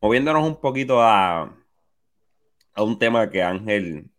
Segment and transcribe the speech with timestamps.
[0.00, 1.54] Moviéndonos un poquito a,
[2.74, 4.10] a un tema que Ángel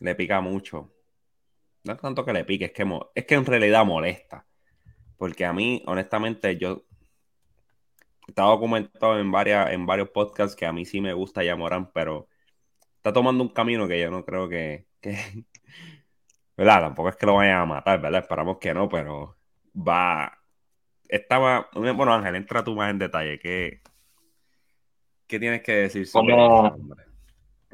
[0.00, 0.92] le pica mucho.
[1.84, 4.46] No tanto que le pique, es que, es que en realidad molesta.
[5.16, 6.84] Porque a mí, honestamente, yo
[8.26, 12.28] está documentado en, varias, en varios podcasts que a mí sí me gusta Yamorán, pero
[12.96, 14.86] está tomando un camino que yo no creo que,
[16.56, 16.80] ¿verdad?
[16.82, 18.22] Tampoco es que lo vayan a matar, ¿verdad?
[18.22, 19.36] Esperamos que no, pero
[19.76, 20.38] va.
[21.08, 21.68] Estaba.
[21.74, 23.38] Bueno, Ángel, entra tú más en detalle.
[23.38, 23.82] ¿Qué,
[25.32, 26.76] qué tienes que decir sobre como,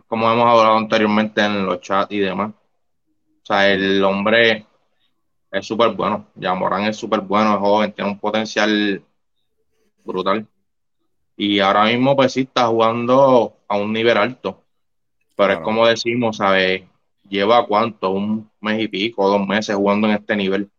[0.06, 2.52] como hemos hablado anteriormente en los chats y demás.
[2.52, 4.64] O sea, el hombre
[5.50, 6.28] es súper bueno.
[6.36, 9.02] Ya Morán es súper bueno, es joven, tiene un potencial
[10.04, 10.46] brutal.
[11.36, 14.62] Y ahora mismo, pues sí, está jugando a un nivel alto.
[15.34, 16.84] Pero es como decimos, ¿sabes?
[17.28, 20.70] Lleva cuánto, un mes y pico, dos meses jugando en este nivel.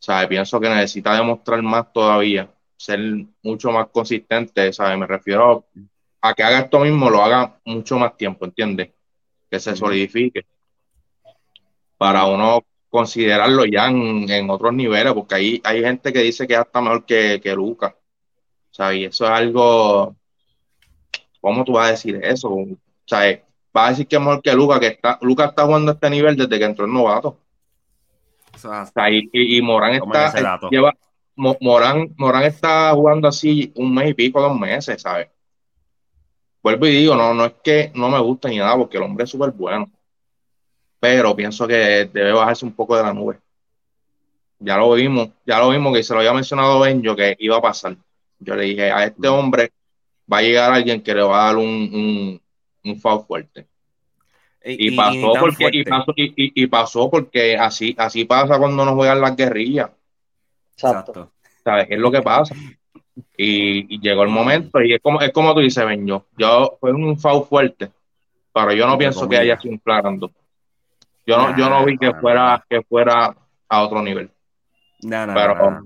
[0.00, 0.28] ¿Sabes?
[0.28, 3.00] Pienso que necesita demostrar más todavía, ser
[3.42, 4.98] mucho más consistente, ¿sabes?
[4.98, 5.64] Me refiero
[6.24, 8.92] a que haga esto mismo, lo haga mucho más tiempo, ¿entiendes?
[9.50, 10.46] Que se solidifique.
[11.98, 16.60] Para uno considerarlo ya en, otros niveles, porque hay, hay gente que dice que es
[16.60, 17.94] hasta mejor que, que Lucas.
[18.70, 18.96] ¿Sabes?
[18.96, 20.16] Y eso es algo.
[21.42, 22.56] ¿Cómo tú vas a decir eso?
[23.04, 23.42] ¿Sabes?
[23.70, 26.08] Vas a decir que es mejor que Lucas, que está, Lucas está jugando a este
[26.08, 27.38] nivel desde que entró el novato.
[29.34, 30.58] y, Morán está.
[30.70, 30.94] Lleva,
[31.36, 35.33] Morán, Morán está jugando así un mes y pico, dos meses, ¿sabes?
[36.64, 39.22] Vuelvo y digo, no, no es que no me guste ni nada, porque el hombre
[39.22, 39.88] es súper bueno
[41.04, 43.38] pero pienso que debe bajarse un poco de la nube.
[44.58, 47.60] Ya lo vimos, ya lo vimos que se lo había mencionado Benjo que iba a
[47.60, 47.94] pasar.
[48.38, 49.70] Yo le dije, a este hombre
[50.32, 52.40] va a llegar alguien que le va a dar un,
[52.84, 53.66] un, fuerte.
[54.64, 59.90] Y, pasó porque, y, pasó, porque así, así pasa cuando nos juegan las guerrillas.
[60.72, 61.32] Exacto.
[61.62, 62.54] ¿Sabes qué es lo que pasa?
[63.36, 67.18] Y, llegó el momento, y es como, es como tú dices, Benjo, yo fue un
[67.18, 67.90] foul fuerte,
[68.52, 70.30] pero yo no pienso que haya sido un flagrando.
[71.26, 73.34] Yo no, yo no vi que fuera, que fuera
[73.68, 74.30] a otro nivel.
[75.00, 75.82] Pero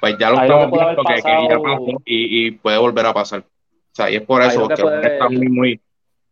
[0.00, 3.40] pues ya lo estamos viendo que, ya pasó y, y, puede volver a pasar.
[3.40, 5.80] O sea, y es por eso que, está muy, muy,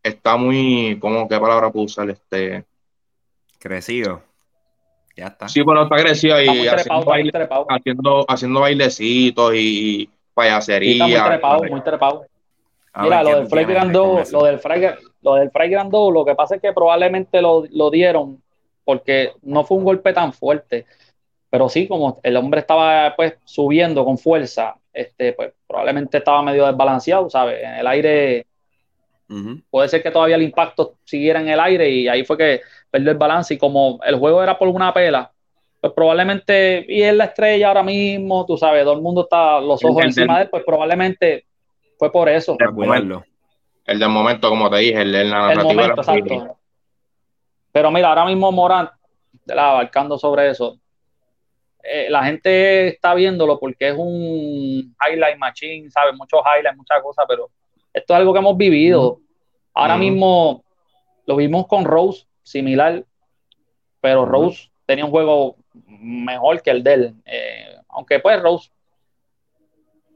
[0.03, 2.10] está muy, ¿cómo qué palabra puedo usar?
[2.10, 2.65] Este
[3.59, 4.22] crecido.
[5.17, 5.49] Ya está.
[5.49, 11.05] Sí, bueno, está crecido y haciendo, haciendo, bailecitos y payasería.
[11.05, 12.27] muy trepado, muy trepado.
[12.97, 14.91] Mira, lo del Fray Grandó, lo del Fray,
[15.22, 18.43] lo del Fray Grandó, lo que pasa es que probablemente lo, dieron
[18.84, 20.87] porque no fue un golpe tan fuerte.
[21.49, 26.67] Pero sí, como el hombre estaba pues subiendo con fuerza, este, pues probablemente estaba medio
[26.67, 27.62] desbalanceado, ¿sabes?
[27.62, 28.47] En el aire
[29.71, 32.61] puede ser que todavía el impacto siguiera en el aire y ahí fue que
[32.92, 35.32] perdió el balance y como el juego era por una pela,
[35.80, 39.82] pues probablemente, y es la estrella ahora mismo, tú sabes, todo el mundo está los
[39.82, 41.47] ojos encima de él, pues probablemente
[41.98, 42.54] fue por eso.
[43.86, 46.54] El del momento, como te dije, el, la narrativa.
[47.72, 48.91] Pero mira, ahora mismo Morant,
[49.48, 50.78] abarcando sobre eso,
[51.82, 56.14] eh, la gente está viéndolo porque es un highlight machine, ¿sabes?
[56.14, 57.48] Muchos highlights, muchas cosas, pero
[57.92, 59.19] esto es algo que hemos vivido.
[59.74, 60.62] Ahora mismo
[61.26, 63.04] lo vimos con Rose, similar,
[64.00, 67.14] pero Rose tenía un juego mejor que el de él.
[67.25, 68.70] Eh, aunque pues Rose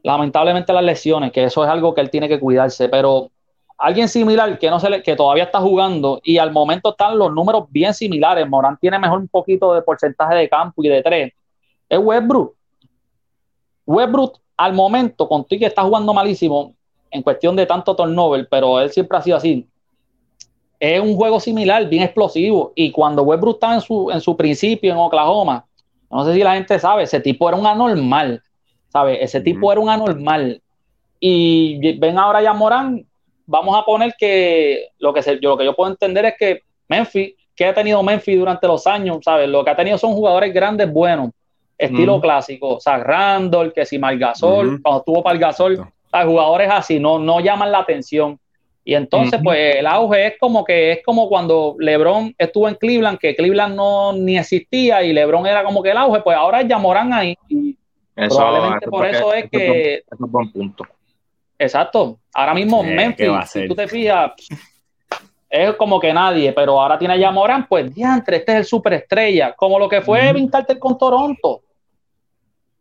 [0.02, 3.30] lamentablemente las lesiones, que eso es algo que él tiene que cuidarse, pero
[3.78, 7.32] alguien similar que no se le, que todavía está jugando y al momento están los
[7.32, 11.32] números bien similares, Morán tiene mejor un poquito de porcentaje de campo y de tres,
[11.88, 12.54] es Westbrook.
[13.84, 16.74] Westbrook al momento, con que está jugando malísimo
[17.10, 19.68] en cuestión de tanto turnover, pero él siempre ha sido así.
[20.78, 22.72] Es un juego similar, bien explosivo.
[22.74, 25.64] Y cuando Westbrook estaba en su, en su principio en Oklahoma,
[26.10, 28.42] no sé si la gente sabe, ese tipo era un anormal.
[29.20, 30.60] Ese tipo era un anormal.
[31.20, 33.04] Y ven ahora ya Morán,
[33.46, 37.34] vamos a poner que lo que, yo, lo que yo puedo entender es que Memphis,
[37.54, 39.48] que ha tenido Memphis durante los años, ¿sabes?
[39.48, 41.30] Lo que ha tenido son jugadores grandes buenos,
[41.76, 45.86] estilo clásico, o sea, Randall, que si Margasol, cuando estuvo para el Gasol,
[46.24, 48.38] jugadores así no, no llaman la atención.
[48.88, 53.18] Y entonces, pues el auge es como que es como cuando LeBron estuvo en Cleveland,
[53.18, 56.78] que Cleveland no ni existía y LeBron era como que el auge, pues ahora es
[56.78, 57.36] Morán ahí.
[57.48, 57.76] Y
[58.14, 59.94] Probablemente por eso es que.
[59.96, 60.84] es un buen punto.
[61.58, 62.20] Exacto.
[62.32, 64.30] Ahora mismo Memphis, si tú te fijas,
[65.50, 69.52] es como que nadie, pero ahora tiene ya Morán, pues diantre, este es el superestrella,
[69.54, 71.60] como lo que fue Vin Carter con Toronto.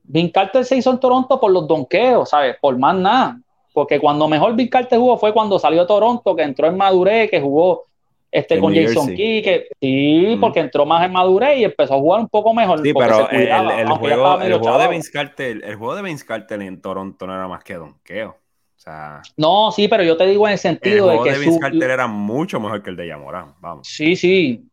[0.03, 2.57] Vin Carter se hizo en Toronto por los donqueos, ¿sabes?
[2.61, 3.39] Por más nada.
[3.75, 7.83] Porque cuando mejor Carter jugó fue cuando salió Toronto, que entró en madurez, que jugó
[8.31, 12.21] este, con Jason Key, que sí, porque entró más en madurez y empezó a jugar
[12.21, 12.81] un poco mejor.
[12.81, 16.61] Sí, pero el, el, juego, el juego de Vince Carter, el juego de Vince Carter
[16.61, 18.29] en Toronto no era más que donqueo.
[18.29, 21.29] O sea, no, sí, pero yo te digo en el sentido de que.
[21.29, 23.85] El juego de Vince Carter era mucho mejor que el de Yamorán, vamos.
[23.85, 24.63] Sí, sí.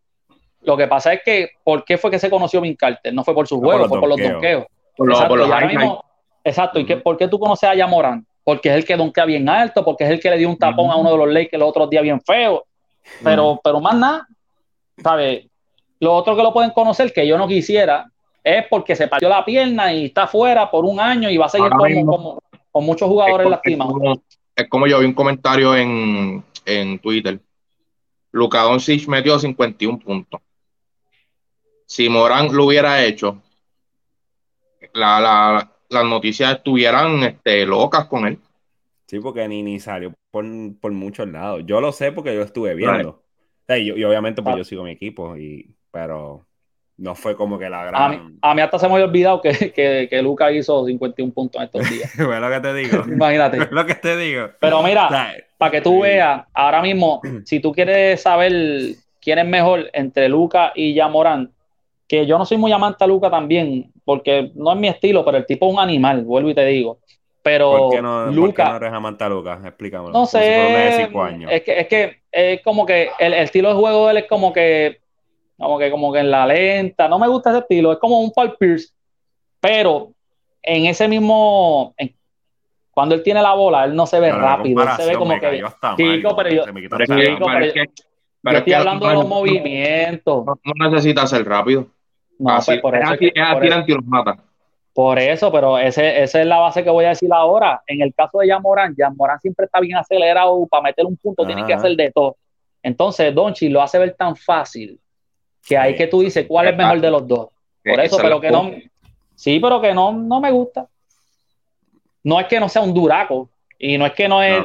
[0.60, 3.12] Lo que pasa es que, ¿por qué fue que se conoció Vince Carter?
[3.12, 4.64] No fue por su juego, fue por los donkeos.
[4.96, 6.78] exacto, y exacto.
[6.78, 8.24] ¿y qué, por qué tú conoces a Yamorán?
[8.44, 10.90] Porque es el que donkea bien alto, porque es el que le dio un tapón
[10.90, 12.64] a uno de los Lakers los otros días bien feo
[13.22, 14.28] pero, pero más nada,
[15.02, 15.46] ¿sabes?
[16.00, 18.10] Lo otro que lo pueden conocer, que yo no quisiera,
[18.42, 21.50] es porque se partió la pierna y está fuera por un año y va a
[21.50, 24.18] seguir como, con muchos jugadores lastimados.
[24.54, 27.40] Es como, yo vi un comentario en, en Twitter.
[28.32, 30.40] Luka Doncic metió 51 puntos.
[31.86, 33.40] Si Morán lo hubiera hecho,
[34.94, 38.38] la, las noticias estuvieran este, locas con él.
[39.06, 40.44] Sí, porque ni, ni salió por,
[40.92, 41.62] muchos lados.
[41.66, 43.22] Yo lo sé porque yo estuve viendo.
[43.68, 44.58] y, obviamente pues ah.
[44.58, 46.46] yo sigo mi equipo, y, pero
[46.96, 48.38] no fue como que la gran...
[48.40, 51.66] A mí, hasta se me había olvidado que, que, que Luca hizo 51 puntos en
[51.66, 52.14] estos días.
[52.18, 53.04] es lo que te digo.
[53.06, 53.58] Imagínate.
[53.58, 54.50] es lo que te digo.
[54.60, 59.90] Pero mira, para que tú veas, ahora mismo, si tú quieres saber quién es mejor
[59.92, 61.52] entre Luca y Yamorán,
[62.08, 65.38] que yo no soy muy amante a Luca también, porque no es mi estilo, pero
[65.38, 66.98] el tipo es un animal, vuelvo y te digo.
[67.42, 69.64] Pero ¿Por qué no, Luca, ¿por qué no eres amante a Lucas?
[69.64, 70.12] Explícamelo.
[70.12, 71.02] No sé.
[71.50, 74.52] Es que, es que es como que el, estilo de juego de él es como
[74.52, 75.00] que,
[75.56, 77.08] como que, como que en la lenta.
[77.08, 77.92] No me gusta ese estilo.
[77.92, 78.90] Es como un Paul Pierce.
[79.60, 80.12] Pero
[80.62, 81.94] en ese mismo,
[82.92, 84.84] cuando él tiene la bola, él no se ve rápido.
[84.96, 85.64] se ve como que.
[85.96, 86.64] Chico, pero yo,
[88.42, 90.44] pero estoy hablando de los movimientos.
[90.46, 91.86] No, necesita ser rápido.
[92.42, 94.36] No, pues por eso es, así, es los mata.
[94.92, 97.82] Por eso, pero ese, esa es la base que voy a decir ahora.
[97.86, 101.16] En el caso de Jan Morán, Jan Morán siempre está bien acelerado para meter un
[101.16, 102.36] punto, tiene que hacer de todo.
[102.82, 104.98] Entonces, Donchi lo hace ver tan fácil
[105.66, 107.48] que ahí que tú dices cuál es mejor de los dos.
[107.84, 108.70] Por eso, pero que no.
[109.34, 110.86] Sí, pero que no, no me gusta.
[112.24, 113.48] No es que no sea un duraco.
[113.78, 114.64] Y no es que no es.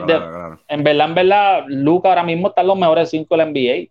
[0.67, 3.89] En verdad, en verdad, Luca ahora mismo está en los mejores cinco del NBA.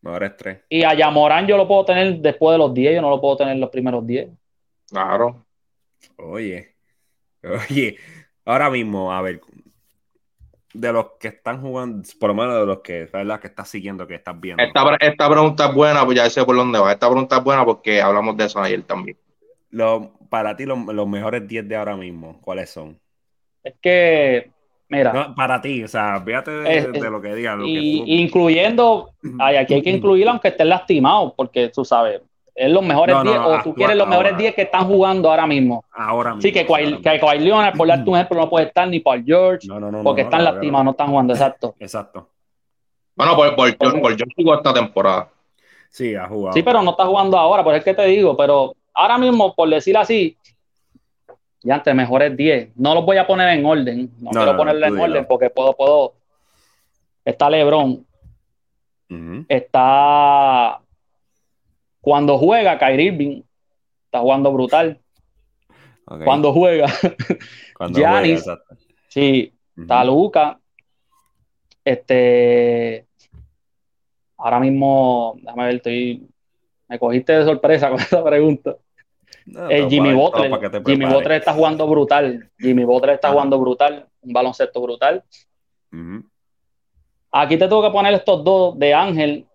[0.00, 0.60] Mejores tres.
[0.68, 3.36] Y a Yamorán yo lo puedo tener después de los 10, yo no lo puedo
[3.36, 4.28] tener en los primeros 10.
[4.90, 5.44] Claro.
[6.16, 6.76] Oye,
[7.42, 7.96] oye,
[8.44, 9.40] ahora mismo, a ver,
[10.72, 13.40] de los que están jugando, por lo menos de los que, ¿verdad?
[13.40, 14.62] Que estás siguiendo, que estás viendo.
[14.62, 16.92] Esta, esta pregunta es buena, pues ya sé por dónde va.
[16.92, 19.18] Esta pregunta es buena porque hablamos de eso ayer también.
[19.70, 22.98] Lo, para ti, los, mejores 10 de ahora mismo, ¿cuáles son?
[23.64, 24.50] Es que,
[24.88, 25.34] mira.
[25.34, 27.60] para ti, o sea, fíjate de, lo que digan.
[27.64, 32.20] Incluyendo, aquí hay que incluirlo aunque estén lastimados, porque tú sabes,
[32.58, 35.84] es los mejores 10 o tú quieres los mejores 10 que están jugando ahora mismo.
[35.92, 36.42] Ahora mismo.
[36.42, 39.68] Sí, que Kawhi, que Leonard, por darte un ejemplo, no puede estar ni Paul George,
[40.02, 41.74] porque están lastimados, no están jugando, exacto.
[41.78, 42.28] Exacto.
[43.14, 45.28] Bueno, por, por, George jugó esta temporada.
[45.90, 46.52] Sí, ha jugado.
[46.52, 49.54] Sí, pero no está jugando ahora, por eso es que te digo, pero ahora mismo,
[49.54, 50.36] por decir así,
[51.62, 52.76] ya antes mejores 10.
[52.76, 56.14] No los voy a poner en orden, no, quiero ponerle en orden porque puedo, puedo.
[57.24, 58.06] Está LeBron,
[59.48, 60.80] está
[62.00, 63.42] cuando juega, Kyrie Irving
[64.06, 64.98] está jugando brutal.
[66.24, 66.86] Cuando juega,
[67.76, 68.44] Cuando Giannis,
[69.08, 70.58] sí, está Luca.
[71.84, 73.06] Este,
[74.38, 76.28] ahora mismo, déjame ver, estoy,
[76.88, 78.76] me cogiste de sorpresa con esta pregunta.
[79.70, 82.50] Eh, Jimmy Butler, Jimmy Butler está jugando brutal.
[82.58, 85.24] Jimmy Butler está jugando brutal, un baloncesto brutal.
[87.30, 89.46] Aquí te tengo que poner estos dos de Ángel.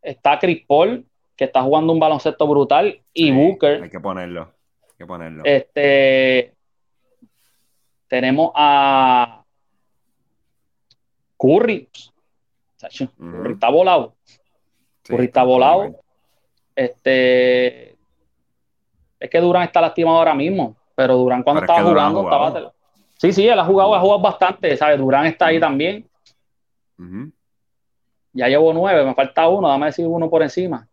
[0.00, 3.82] Está Chris Paul, que está jugando un baloncesto brutal, y Booker.
[3.82, 4.52] Hay que ponerlo.
[4.82, 5.42] Hay que ponerlo.
[5.44, 6.54] Este.
[8.08, 9.42] Tenemos a
[11.36, 11.88] Curry.
[13.18, 14.14] Curry está volado.
[15.02, 16.00] Curry está volado.
[16.76, 17.93] Este.
[19.24, 20.76] Es que Durán está lastimado ahora mismo.
[20.94, 22.72] Pero Durán cuando estaba jugando estaba.
[23.16, 24.98] Sí, sí, él ha jugado, ha jugado bastante, ¿sabes?
[24.98, 26.06] Durán está ahí también.
[28.34, 30.86] Ya llevo nueve, me falta uno, dame decir uno por encima.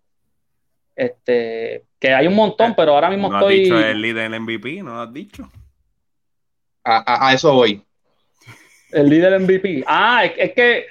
[0.95, 3.55] Este, que hay un montón, eh, pero ahora mismo ¿no estoy.
[3.55, 5.51] Has dicho el líder del MVP, ¿no lo has dicho?
[6.85, 7.83] A, eso voy.
[8.91, 9.83] El líder del MVP.
[9.85, 10.85] Ah, es, que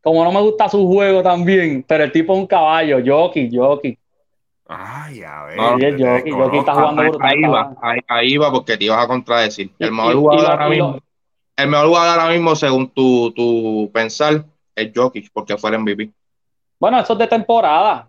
[0.00, 3.98] como no me gusta su juego también, pero el tipo es un caballo, Jockey, Jockey.
[4.72, 5.98] Ay, a ver.
[5.98, 7.28] Jockey, está jugando brutal.
[7.28, 9.72] Ahí va, ahí, va, porque te ibas a contradecir.
[9.80, 10.98] El mejor jugador ahora mismo.
[11.56, 14.44] El mejor jugador ahora mismo, según tu, tu pensar,
[14.76, 16.10] es Jockey, porque fue el MVP.
[16.78, 18.08] Bueno, eso es de temporada.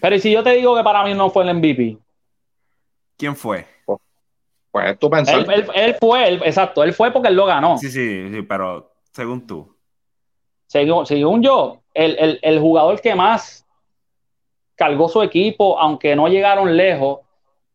[0.00, 1.98] Pero si yo te digo que para mí no fue el MVP?
[3.16, 3.64] ¿Quién fue?
[4.72, 5.46] Pues tú pensar.
[5.74, 7.78] Él, fue, exacto, él fue porque él lo ganó.
[7.78, 9.76] Sí, sí, sí, pero según tú.
[10.66, 13.66] Según, según yo, el, el jugador que más
[14.74, 17.20] cargó su equipo, aunque no llegaron lejos,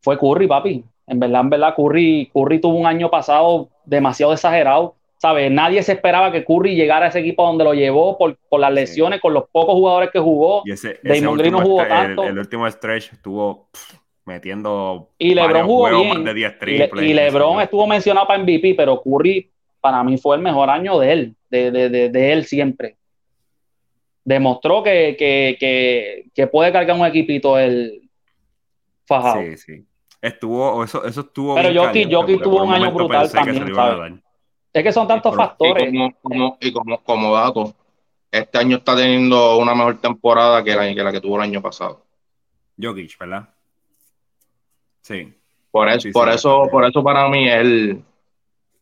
[0.00, 0.84] fue Curry, papi.
[1.06, 4.94] En verdad, en verdad, Curry, Curry tuvo un año pasado demasiado exagerado.
[5.16, 5.50] ¿Sabes?
[5.50, 9.20] Nadie se esperaba que Curry llegara a ese equipo donde lo llevó por, las lesiones,
[9.20, 10.62] con los pocos jugadores que jugó.
[10.64, 12.22] Y ese, Damon Green no jugó tanto.
[12.22, 13.68] El, último stretch estuvo
[14.24, 15.08] metiendo.
[15.18, 16.24] Y LeBron jugó bien.
[17.02, 21.12] y, LeBron estuvo mencionado para MVP, pero Curry para mí fue el mejor año de
[21.12, 22.96] él, de, de, de, él siempre.
[24.28, 28.10] Demostró que, que, que, puede cargar un equipito el
[29.06, 29.40] fajado.
[29.40, 29.86] Sí, sí.
[30.20, 31.54] Estuvo, eso, eso estuvo.
[31.54, 34.12] Pero Jokic, Jokic tuvo un año brutal también, ¿sabes?
[34.70, 35.90] Es que son tantos factores.
[36.60, 37.74] Y, como, como, dato,
[38.30, 41.62] este año está teniendo una mejor temporada que la que, la que tuvo el año
[41.62, 42.04] pasado.
[42.78, 43.48] Jokic, ¿verdad?
[45.00, 45.32] Sí.
[45.70, 48.04] Por eso, por eso, por eso para mí el.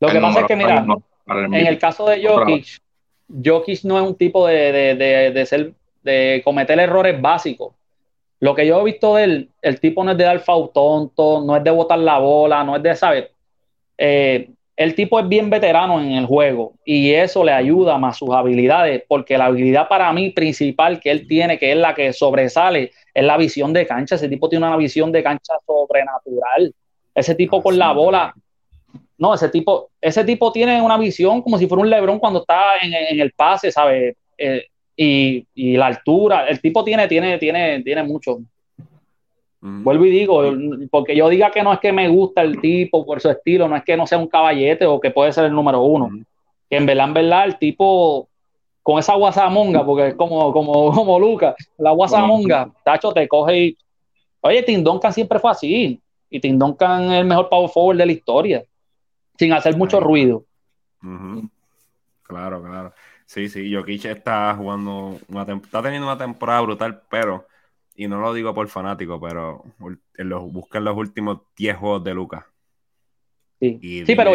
[0.01, 0.85] Lo que pasa es que, mira,
[1.29, 2.81] en el caso de Jokic,
[3.29, 7.75] Jokic no es un tipo de, de, de, de ser, de cometer errores básicos.
[8.41, 11.43] Lo que yo he visto de él, el tipo no es de dar foul tonto,
[11.43, 13.33] no es de botar la bola, no es de saber.
[13.97, 18.31] Eh, el tipo es bien veterano en el juego y eso le ayuda más sus
[18.31, 22.93] habilidades, porque la habilidad para mí principal que él tiene, que es la que sobresale,
[23.15, 24.17] es la visión de cancha.
[24.17, 26.75] Ese tipo tiene una visión de cancha sobrenatural.
[27.15, 28.35] Ese tipo con la bola,
[29.19, 32.79] no, ese tipo, ese tipo tiene una visión como si fuera un Lebron cuando está
[32.83, 34.17] en, el pase, ¿sabes?
[34.37, 38.39] Eh, y, y, la altura, el tipo tiene, tiene, tiene, tiene mucho.
[39.61, 40.43] Vuelvo y digo,
[40.91, 43.77] porque yo diga que no es que me gusta el tipo por su estilo, no
[43.77, 46.11] es que no sea un caballete o que puede ser el número uno.
[46.71, 48.29] Que en verdad, en verdad, el tipo
[48.83, 53.79] con esa guasamonga, porque es como, como, como Lucas, la guasamonga, tacho, te coge y.
[54.41, 56.01] Oye, Tim Duncan siempre fue así.
[56.31, 58.65] Y Tim Duncan es el mejor power forward de la historia,
[59.39, 60.45] sin hacer mucho ruido.
[62.23, 62.93] Claro, claro.
[63.27, 67.47] Sí, sí, Jokic está jugando, una está teniendo una temporada brutal, pero,
[67.97, 69.65] y no lo digo por fanático, pero
[70.17, 72.45] en los, buscan los últimos 10 juegos de Lucas.
[73.61, 74.33] Sí, sí pero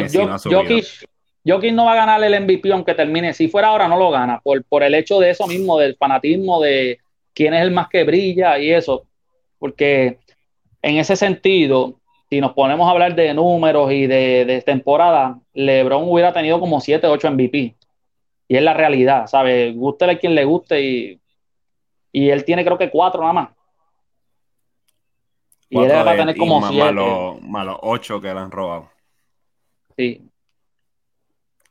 [1.44, 3.34] Jokic, no va a ganar el MVP aunque termine.
[3.34, 6.62] Si fuera ahora, no lo gana, por, por el hecho de eso mismo, del fanatismo,
[6.62, 7.00] de
[7.34, 9.06] quién es el más que brilla y eso.
[9.58, 10.20] Porque
[10.82, 12.01] en ese sentido,
[12.32, 16.80] si nos ponemos a hablar de números y de, de temporada, LeBron hubiera tenido como
[16.80, 17.76] 7, 8 MVP
[18.48, 19.76] y es la realidad, ¿sabes?
[19.76, 21.22] Gústele a quien le guste y,
[22.14, 23.50] y él tiene creo que cuatro nada más.
[25.70, 26.94] Y él va a tener como siete.
[27.42, 28.90] Malo, ocho que le han robado.
[29.98, 30.26] Sí.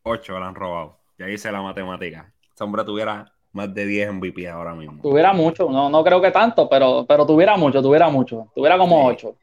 [0.03, 0.99] Ocho que le han robado.
[1.17, 2.31] Ya hice la matemática.
[2.55, 5.01] Ese hombre tuviera más de 10 MVP ahora mismo.
[5.01, 8.49] Tuviera mucho, no, no creo que tanto, pero, pero tuviera mucho, tuviera mucho.
[8.55, 9.37] Tuviera como ocho.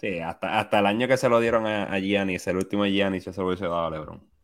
[0.00, 3.24] Sí, hasta, hasta el año que se lo dieron a, a Giannis, el último Giannis
[3.24, 4.34] se lo hubiese dado a LeBron.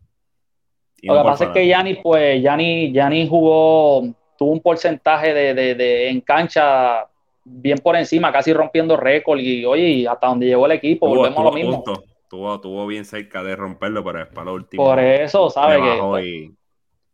[1.03, 4.03] Lo que pasa es que Yanni, pues, Yanni, jugó,
[4.37, 7.07] tuvo un porcentaje de, en cancha
[7.45, 9.39] bien por encima, casi rompiendo récord.
[9.39, 11.85] Y oye, hasta donde llegó el equipo, volvemos a lo mismo.
[12.29, 14.85] Tuvo, bien cerca de romperlo, pero es para lo último.
[14.85, 15.79] Por eso, ¿sabes?
[15.79, 16.53] Que,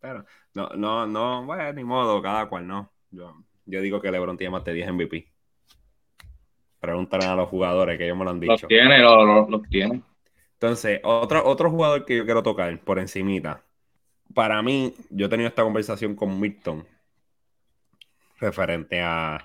[0.01, 2.91] Pero no, no, no, bueno, ni modo, cada cual no.
[3.11, 3.33] Yo,
[3.65, 5.27] digo que LeBron tiene más de 10 MVP.
[6.87, 8.53] Pregúntale a los jugadores que ellos me lo han dicho.
[8.53, 10.03] Los tiene, los, los tiene.
[10.53, 13.65] Entonces, otro, otro jugador que yo quiero tocar por encimita,
[14.33, 16.87] para mí, yo he tenido esta conversación con Milton
[18.39, 19.45] referente a,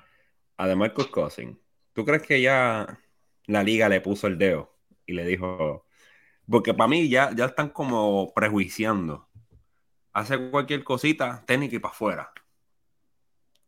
[0.55, 1.57] a DeMarcus Cousins.
[1.93, 2.99] ¿Tú crees que ya
[3.47, 4.71] la liga le puso el dedo
[5.07, 5.87] y le dijo...
[6.47, 9.27] Porque para mí ya, ya están como prejuiciando.
[10.13, 12.31] Hace cualquier cosita, técnica y para afuera.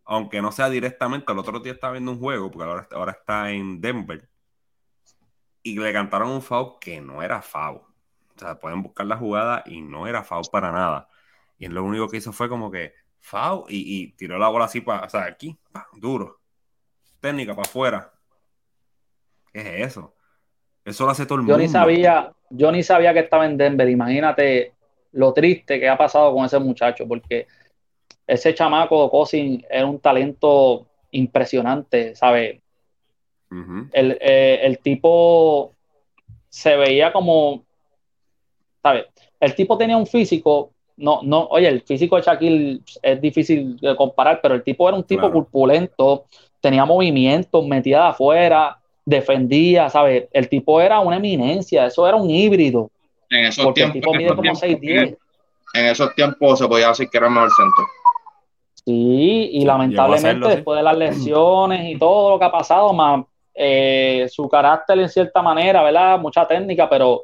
[0.05, 3.51] Aunque no sea directamente, el otro día estaba viendo un juego, porque ahora, ahora está
[3.51, 4.27] en Denver.
[5.61, 7.77] Y le cantaron un foul que no era foul.
[8.35, 11.07] O sea, pueden buscar la jugada y no era foul para nada.
[11.57, 15.05] Y lo único que hizo fue como que foul y, tiró la bola así para,
[15.05, 15.57] o sea, aquí,
[15.93, 16.41] duro.
[17.21, 18.11] Técnica para afuera.
[19.53, 20.13] ¿Qué es eso?
[20.83, 21.59] Eso lo hace todo el yo mundo.
[21.59, 23.87] Ni sabía, yo ni sabía que estaba en Denver.
[23.87, 24.73] Imagínate
[25.13, 27.47] lo triste que ha pasado con ese muchacho, porque
[28.25, 32.59] ese chamaco Cosin era un talento impresionante, ¿sabes?
[33.91, 35.73] el, eh, el, tipo
[36.49, 37.63] se veía como
[38.83, 39.05] ¿sabes?
[39.39, 43.95] El tipo tenía un físico, no, no, oye, el físico de Shaquille es difícil de
[43.95, 46.25] comparar, pero el tipo era un tipo corpulento,
[46.59, 50.25] tenía movimientos, metía de afuera, defendía, ¿sabes?
[50.31, 52.91] El tipo era una eminencia, eso era un híbrido.
[53.29, 57.83] En esos tiempos, en, esos tiempos se podía decir que era el mejor centro.
[58.85, 63.23] Sí, y lamentablemente después de las lesiones y todo lo que ha pasado, más
[63.53, 66.19] eh, su carácter en cierta manera, ¿verdad?
[66.19, 67.23] Mucha técnica, pero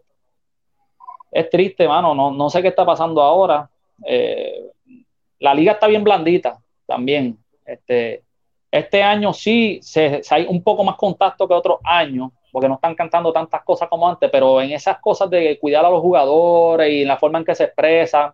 [1.31, 2.15] es triste, mano.
[2.15, 3.69] No, no sé qué está pasando ahora.
[4.05, 4.71] Eh,
[5.39, 7.37] la liga está bien blandita también.
[7.65, 8.23] Este,
[8.71, 12.95] este año sí se, hay un poco más contacto que otros años, porque no están
[12.95, 17.05] cantando tantas cosas como antes, pero en esas cosas de cuidar a los jugadores y
[17.05, 18.33] la forma en que se expresa,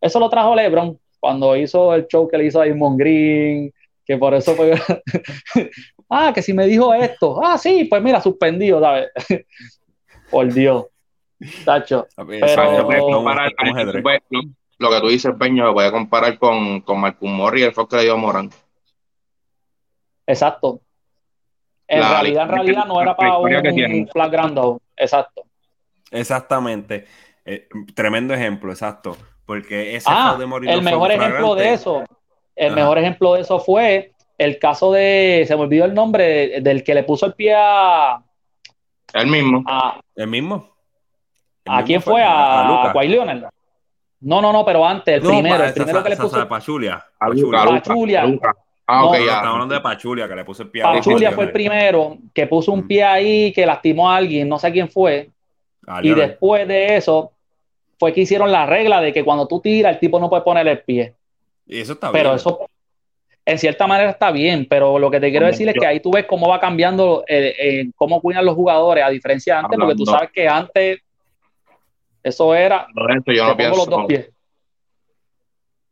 [0.00, 3.72] eso lo trajo LeBron cuando hizo el show que le hizo a Damon Green,
[4.04, 4.72] que por eso fue.
[6.10, 9.10] ah, que si me dijo esto, ah, sí, pues mira, suspendido, ¿sabes?
[10.30, 10.86] por Dios.
[11.64, 12.06] Tacho.
[12.16, 13.22] Pero...
[14.78, 17.88] Lo que tú dices, Peño, se puede comparar con, con Marcus Morri y el foco
[17.90, 18.48] que le dio a Morán.
[20.26, 20.80] Exacto.
[21.86, 24.78] En realidad, en realidad no era para un flag grande.
[24.96, 25.44] Exacto.
[26.10, 27.04] Exactamente.
[27.44, 29.16] Eh, tremendo ejemplo, exacto.
[29.50, 32.04] Porque ese ah, el mejor ejemplo de eso,
[32.54, 36.84] el mejor ejemplo de eso fue el caso de, se me olvidó el nombre, del
[36.84, 38.22] que le puso el pie a...
[39.12, 39.64] El mismo.
[40.14, 40.72] el mismo.
[41.66, 42.22] ¿A quién fue?
[42.22, 43.44] A, a, Leonel.
[44.20, 46.40] No, no, no, pero antes, el primero, el primero que le puso.
[46.40, 47.04] A Pachulia.
[47.18, 48.24] Pachulia.
[48.86, 49.20] Ah, ok, ya.
[49.20, 52.46] Estamos hablando de Pachulia, que le puso el pie a Pachulia fue el primero que
[52.46, 52.86] puso un mm.
[52.86, 55.28] pie ahí, que lastimó a alguien, no sé quién fue.
[56.02, 57.32] y después de eso,
[58.00, 60.66] fue que hicieron la regla de que cuando tú tiras, el tipo no puede poner
[60.66, 61.14] el pie.
[61.66, 62.22] Y eso está bien.
[62.24, 62.66] Pero eso,
[63.44, 64.66] en cierta manera, está bien.
[64.68, 67.54] Pero lo que te quiero decir es que ahí tú ves cómo va cambiando, eh,
[67.58, 71.00] eh, cómo cuidan los jugadores, a diferencia de antes, porque tú sabes que antes
[72.22, 72.86] eso era.
[72.94, 74.32] No, yo no pienso.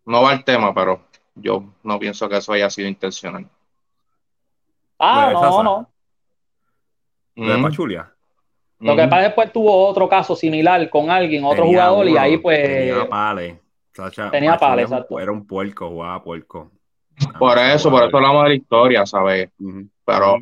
[0.07, 1.03] No va el tema, pero
[1.35, 3.47] yo no pienso que eso haya sido intencional.
[4.99, 5.91] Ah, no, no.
[7.37, 8.11] ¿De Pachulia?
[8.81, 12.17] Lo que pasa es que después tuvo otro caso similar con alguien, otro jugador, y
[12.17, 12.63] ahí pues.
[12.63, 13.57] Tenía pales.
[14.31, 15.19] tenía pales, exacto.
[15.19, 16.71] Era un puerco, jugaba puerco.
[17.39, 19.51] Por eso, por eso hablamos de la historia, ¿sabes?
[20.05, 20.39] Pero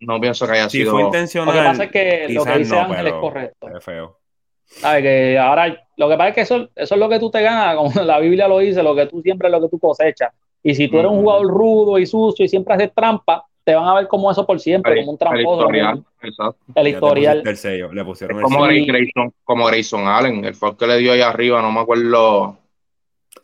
[0.00, 0.90] no pienso que haya sido.
[0.90, 1.54] Si fue intencional.
[1.54, 3.68] Lo que pasa es que lo que dice Ángel es correcto.
[3.76, 4.18] Es feo.
[4.64, 5.02] ¿Sabes?
[5.02, 7.76] Que ahora, lo que pasa es que eso, eso es lo que tú te ganas,
[7.76, 10.32] como la Biblia lo dice, lo que tú siempre es lo que tú cosechas.
[10.62, 13.86] Y si tú eres un jugador rudo y sucio y siempre haces trampa, te van
[13.86, 15.68] a ver como eso por siempre, como un tramposo.
[15.68, 16.58] El historial, exacto.
[16.74, 17.42] El historial.
[17.46, 21.20] El sello, le pusieron como, Grayson, como Grayson Allen, el fue que le dio ahí
[21.20, 22.58] arriba, no me acuerdo.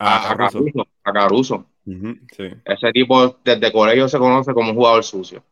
[0.00, 0.86] A, a, Caruso.
[1.04, 1.66] A Caruso.
[1.84, 2.50] sí.
[2.64, 5.44] Ese tipo desde colegio se conoce como un jugador sucio.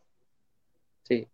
[1.05, 1.25] Sí.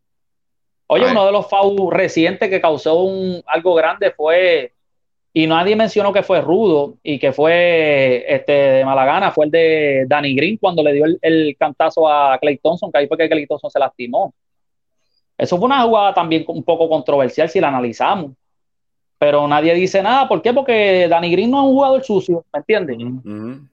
[0.89, 4.75] Oye, uno de los FAU recientes que causó un, algo grande fue
[5.33, 9.51] y nadie mencionó que fue rudo y que fue este, de mala gana, fue el
[9.51, 13.29] de Danny Green cuando le dio el, cantazo a Clay Thompson, que ahí fue que
[13.29, 14.35] Clay Thompson se lastimó.
[15.39, 18.33] Eso fue una jugada también un poco controversial si la analizamos.
[19.19, 20.27] Pero nadie dice nada.
[20.27, 20.53] ¿Por qué?
[20.53, 22.97] Porque Danny Green no es un jugador sucio, ¿me entiendes?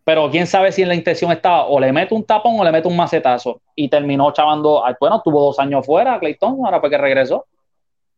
[0.03, 2.71] Pero quién sabe si en la intención estaba o le mete un tapón o le
[2.71, 3.61] mete un macetazo.
[3.73, 4.83] Y terminó chavando.
[4.99, 7.45] Bueno, tuvo dos años fuera Clay Thompson, ahora fue que regresó.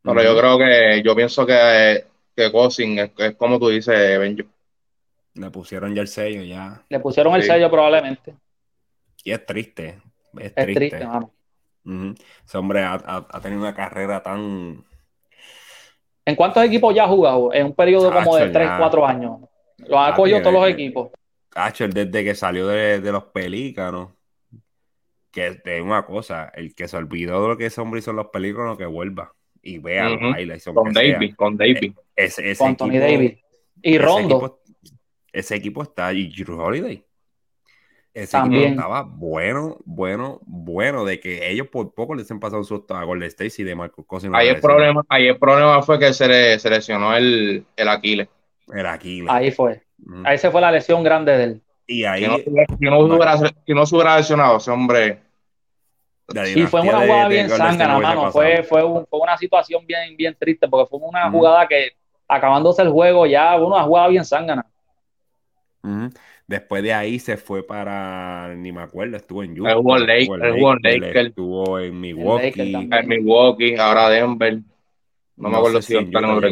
[0.02, 2.04] Pero yo creo que, yo pienso que
[2.36, 4.48] que Cousin es, como tú dices, Benjo.
[5.34, 6.84] Le pusieron ya el sello, ya.
[6.88, 8.34] Le pusieron el sello probablemente.
[9.24, 10.00] Y es triste.
[10.38, 11.06] Es, triste.
[11.84, 14.84] Ese hombre ha, tenido una carrera tan.
[16.24, 17.52] ¿En cuántos equipos ya ha jugado?
[17.52, 19.40] En un periodo como de 3, 4 años.
[19.78, 21.10] Lo ha cogido todos los equipos.
[21.48, 24.10] Cacho, desde que salió de, los pelícanos.
[25.30, 28.16] Que es una cosa, el que se olvidó de lo que ese hombre hizo en
[28.16, 30.64] los pelícanos, que vuelva y vea los highlights.
[30.74, 31.94] Con David, con David.
[32.24, 33.38] Ese, con Tony David.
[33.82, 34.60] Y Rondo.
[35.32, 37.04] Ese equipo, está, y Drew Holiday.
[38.12, 42.64] Ese equipo estaba bueno, bueno, bueno, de que ellos por poco les han pasado un
[42.64, 44.34] susto a Golden State y de Marcus Cousins.
[44.34, 48.28] Ahí el, problema, ahí el problema fue que se le seleccionó el, el Aquiles.
[48.72, 49.30] El Aquiles.
[49.30, 49.82] Ahí fue.
[50.24, 51.62] Ahí se fue la lesión grande de él.
[51.86, 52.24] Y ahí.
[52.24, 55.20] Si no, no, hubiera, si no se hubiera lesionado ese hombre
[56.44, 58.30] Sí, fue una jugada bien zángana, mano.
[58.30, 61.92] Fue, fue, una situación bien, bien triste porque fue una jugada que
[62.30, 64.64] acabándose el juego ya, una jugada bien zángana.
[66.46, 69.70] Después de ahí se fue para, ni me acuerdo, estuvo en Utah.
[69.70, 72.74] Estuvo en Lake, estuvo en Milwaukee.
[72.74, 74.58] En Milwaukee, ahora Denver.
[75.36, 76.48] No, me acuerdo si está en otro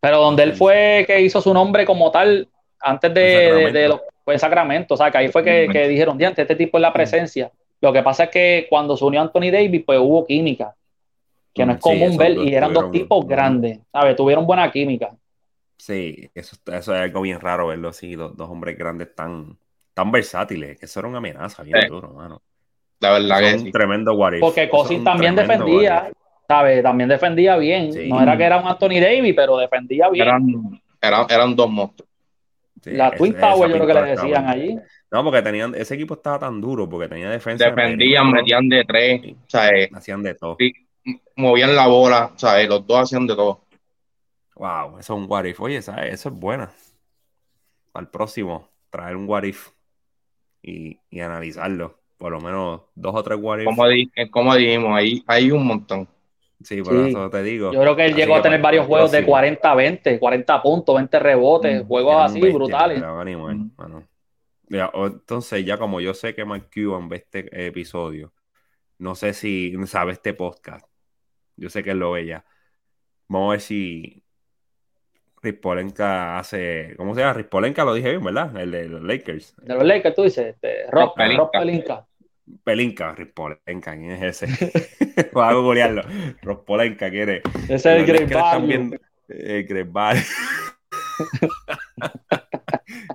[0.00, 4.40] Pero donde él fue que hizo su nombre como tal, antes de, de, fue en
[4.40, 7.50] Sacramento, o sea, que ahí fue que, que dijeron, diante, este tipo es la presencia.
[7.80, 10.74] Lo que pasa es que cuando se unió Anthony Davis, pues hubo química,
[11.54, 14.16] que no es común ver, y eran dos tipos grandes, ¿sabes?
[14.16, 15.10] Tuvieron buena química.
[15.76, 19.56] Sí, eso, eso es algo bien raro verlo así, dos, dos hombres grandes tan,
[19.94, 22.42] tan versátiles, que eso era una amenaza bien duro, mano.
[23.00, 24.40] La verdad que es un tremendo guardia.
[24.40, 26.12] Porque Cosin también defendía,
[26.46, 26.82] ¿sabes?
[26.82, 27.90] También defendía bien.
[28.08, 30.26] No era que era un Anthony Davis, pero defendía bien.
[30.26, 32.08] Eran, eran, eran dos monstruos.
[32.84, 34.76] la Twin Tower, yo creo que le decían allí.
[35.10, 37.64] No, porque tenían, ese equipo estaba tan duro porque tenía defensa.
[37.64, 39.90] Defendían, metían de tres, ¿sabes?
[39.94, 40.58] Hacían de todo.
[41.36, 42.68] Movían la bola, ¿sabes?
[42.68, 43.60] Los dos hacían de todo.
[44.56, 45.60] Wow, eso es un what if.
[45.60, 46.12] Oye, ¿sabes?
[46.12, 46.70] Eso es buena.
[47.94, 49.68] Al próximo, traer un what if
[50.62, 51.98] y, y analizarlo.
[52.18, 53.64] Por lo menos dos o tres what if.
[53.64, 53.84] Como,
[54.30, 56.08] como dijimos, hay, hay un montón.
[56.62, 57.72] Sí, por eso te digo.
[57.72, 61.82] Yo creo que él llegó a tener varios juegos de 40-20, 40 puntos, 20 rebotes,
[61.82, 63.02] mm, juegos así brutales.
[64.68, 68.32] entonces, ya como yo sé que Mark Cuban ve este episodio,
[68.98, 70.89] no sé si sabe este podcast.
[71.60, 72.44] Yo sé que él lo ve ya.
[73.28, 74.24] Vamos a ver si
[75.42, 76.94] Rispolenka hace.
[76.96, 77.34] ¿Cómo se llama?
[77.34, 78.56] Rispolenka lo dije bien, ¿verdad?
[78.56, 79.54] El de los Lakers.
[79.56, 80.54] De los Lakers, tú dices.
[80.54, 82.06] Este, Rob, Pelinka.
[82.64, 84.72] Pelinka, Rispolenka, ¿quién es ese?
[85.32, 86.02] Voy a googlearlo.
[86.40, 87.42] Rispolenka, ¿quién es?
[87.64, 88.98] Ese es el Great Value.
[89.28, 90.20] El Great Value.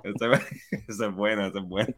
[0.04, 1.94] Esa es buena, esa es buena.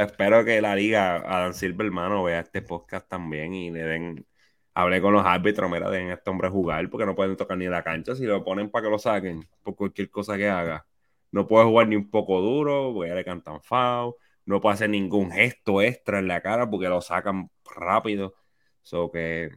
[0.00, 4.26] Espero que la liga, Adam Silver, hermano, vea este podcast también y le den.
[4.72, 7.66] Hablé con los árbitros, mira, den a este hombre jugar porque no pueden tocar ni
[7.66, 8.14] la cancha.
[8.14, 10.86] Si lo ponen para que lo saquen por cualquier cosa que haga,
[11.32, 14.14] no puede jugar ni un poco duro porque ya le cantan foul
[14.46, 18.34] no puede hacer ningún gesto extra en la cara porque lo sacan rápido.
[18.82, 19.50] So que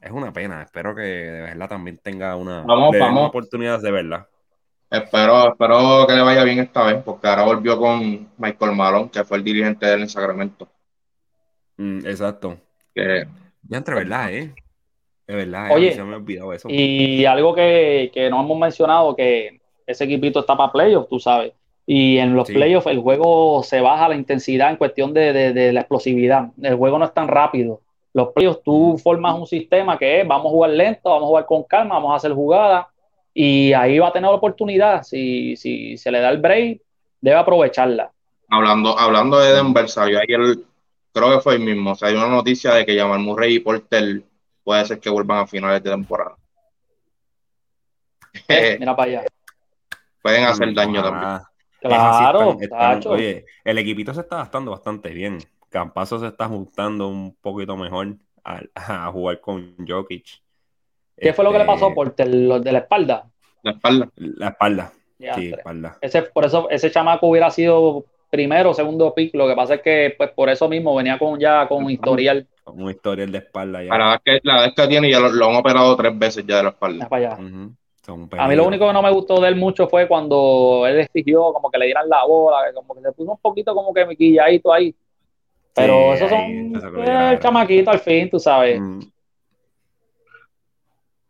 [0.00, 0.62] es una pena.
[0.62, 4.28] Espero que de verdad también tenga una, oportunidad de verla.
[4.92, 9.24] Espero, espero que le vaya bien esta vez, porque ahora volvió con Michael Malone, que
[9.24, 10.68] fue el dirigente del Sacramento.
[11.78, 12.58] Mm, exacto.
[12.94, 13.26] Que,
[13.62, 14.54] ya entre verdad, ¿eh?
[15.26, 16.68] Es verdad, Oye, se me ha olvidado eso.
[16.70, 21.54] Y algo que, que no hemos mencionado, que ese equipito está para playoffs, tú sabes.
[21.86, 26.50] Y en los playoffs el juego se baja la intensidad en cuestión de, la explosividad.
[26.60, 27.80] El juego no es tan rápido.
[28.12, 31.46] Los playoffs tú formas un sistema que es, vamos a jugar lento, vamos a jugar
[31.46, 32.91] con calma, vamos a hacer jugadas
[33.34, 35.02] y ahí va a tener la oportunidad.
[35.02, 36.80] Si, si se le da el break,
[37.20, 38.12] debe aprovecharla.
[38.48, 40.58] Hablando, hablando de Denver, salió ayer,
[41.12, 43.60] creo que fue el mismo, o sea, hay una noticia de que Jamal Murray y
[43.60, 44.22] Porter
[44.62, 46.36] puede ser que vuelvan a finales de temporada.
[48.78, 49.24] Mira para allá.
[50.22, 51.40] Pueden hacer daño también.
[51.80, 52.56] Claro,
[53.06, 55.38] oye, el equipito se está gastando bastante bien.
[55.68, 60.42] Campazo se está ajustando un poquito mejor a, jugar con Jokic.
[61.16, 63.24] ¿Qué fue lo que le pasó este, por el, de la espalda?
[63.62, 64.08] La espalda.
[64.16, 64.92] La espalda.
[65.18, 65.98] sí, espalda.
[66.00, 69.34] Ese, por eso ese chamaco hubiera sido primero o segundo pick.
[69.34, 72.46] Lo que pasa es que pues por eso mismo venía con ya con un historial.
[72.66, 73.96] un historial de espalda ya.
[74.42, 77.08] La vez que, tiene ya lo, han operado tres veces ya de la espalda.
[77.08, 77.38] Para allá.
[78.38, 81.52] A mí lo único que no me gustó de él mucho fue cuando él exigió
[81.52, 84.72] como que le dieran la bola, como que se puso un poquito como que miquilladito
[84.72, 84.92] ahí.
[85.74, 88.80] Pero esos son el chamaquito al fin, tú sabes.
[88.80, 89.00] Mm.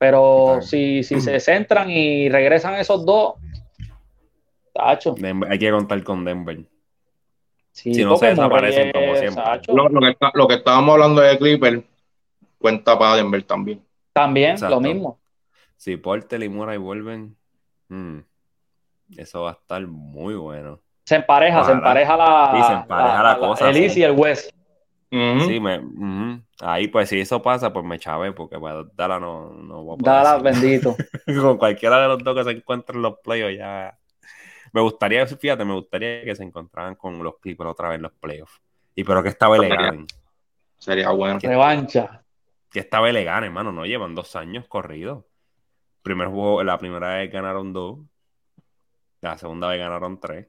[0.03, 3.35] Pero si, si se centran y regresan esos dos,
[4.75, 5.15] tacho.
[5.49, 6.59] hay que contar con Denver.
[7.71, 9.45] si no se desaparecen como siempre.
[10.35, 11.85] Lo, que estábamos hablando de Clipper
[12.59, 13.81] cuenta para Denver también.
[14.13, 15.21] También, lo mismo.
[15.77, 17.37] Si Porter y Murray vuelven,
[17.89, 18.19] hmm,
[19.17, 20.81] eso va a estar muy bueno.
[21.05, 23.71] Se empareja, se empareja la, sí, se empareja la, cosa.
[23.71, 24.51] el East y el West.
[25.13, 29.85] Sí, me, ahí pues si eso pasa, pues me chave, porque pues, Dala no, no
[29.85, 30.97] voy a poder Dala, bendito.
[31.27, 33.99] Con cualquiera de los dos que se encuentren en los playoffs ya.
[34.73, 38.13] Me gustaría, fíjate, me gustaría que se encontraran con los Clippers otra vez en los
[38.13, 38.63] playoffs.
[38.95, 40.07] Y pero que esta vez le
[40.79, 41.39] Sería bueno.
[41.43, 42.25] Revancha.
[42.71, 43.71] Que esta vez le hermano.
[43.71, 45.25] No llevan dos años corridos
[46.03, 48.01] primer juego, la primera vez ganaron dos,
[49.21, 50.47] la segunda vez ganaron tres.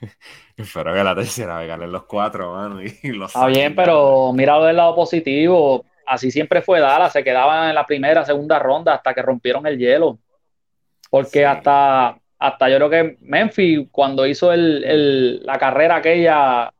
[0.56, 2.80] Espero que la tercera vez ganen los cuatro, mano.
[3.26, 5.84] Está bien, pero mira del lado positivo.
[6.06, 9.78] Así siempre fue Dallas, se quedaban en la primera, segunda ronda hasta que rompieron el
[9.78, 10.18] hielo.
[11.10, 16.72] Porque hasta, hasta yo creo que Memphis, cuando hizo el, la carrera aquella,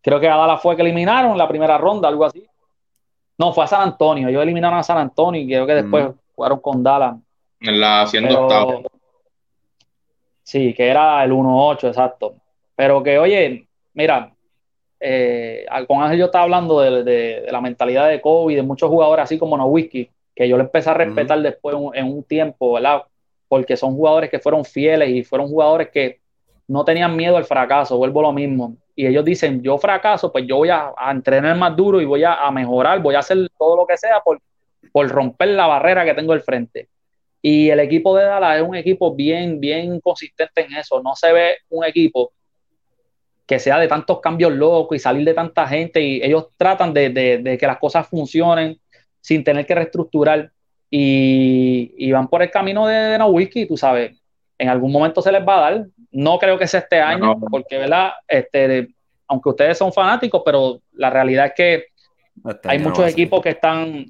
[0.00, 2.46] creo que a Dallas fue que eliminaron la primera ronda, algo así.
[3.36, 4.28] No, fue a San Antonio.
[4.28, 7.16] Ellos eliminaron a San Antonio y creo que después jugaron con Dallas.
[7.60, 8.82] En la haciendo octavo.
[10.44, 12.36] Sí, que era el 1-8, exacto.
[12.76, 14.32] Pero que, oye, mira,
[15.00, 19.38] eh, con Ángel yo estaba hablando de, la mentalidad de Kobe, de muchos jugadores así
[19.38, 23.02] como No Whisky, que yo le empecé a respetar después en un tiempo, ¿verdad?
[23.48, 26.20] Porque son jugadores que fueron fieles y fueron jugadores que
[26.68, 28.76] no tenían miedo al fracaso, vuelvo a lo mismo.
[28.94, 32.34] Y ellos dicen, yo fracaso, pues yo voy a, entrenar más duro y voy a,
[32.34, 34.40] a, mejorar, voy a hacer todo lo que sea por,
[34.92, 36.88] por romper la barrera que tengo al frente.
[37.46, 41.02] Y el equipo de Dallas es un equipo bien, bien consistente en eso.
[41.02, 42.32] No se ve un equipo
[43.44, 47.58] que sea de tantos cambios locos y salir de tanta gente y ellos tratan de,
[47.60, 48.80] que las cosas funcionen
[49.20, 50.52] sin tener que reestructurar
[50.88, 54.18] y, van por el camino de, de tú sabes.
[54.56, 55.86] en algún momento se les va a dar.
[56.12, 58.12] No creo que sea este año, porque, ¿verdad?
[58.26, 58.88] Este,
[59.28, 61.84] aunque ustedes son fanáticos, pero la realidad es que
[62.64, 64.06] hay muchos equipos que están,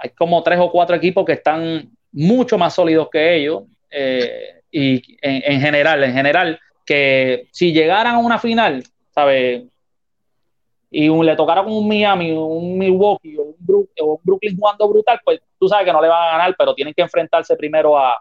[0.00, 3.64] hay como tres o cuatro equipos que están mucho más sólidos que ellos.
[3.90, 9.64] Eh, y en, general, en general, que si llegaran a una final, ¿sabes?
[10.90, 15.68] Y le tocara con un Miami, un Milwaukee o un, Brooklyn, jugando brutal, pues tú
[15.68, 18.20] sabes que no le van a ganar, pero tienen que enfrentarse primero a,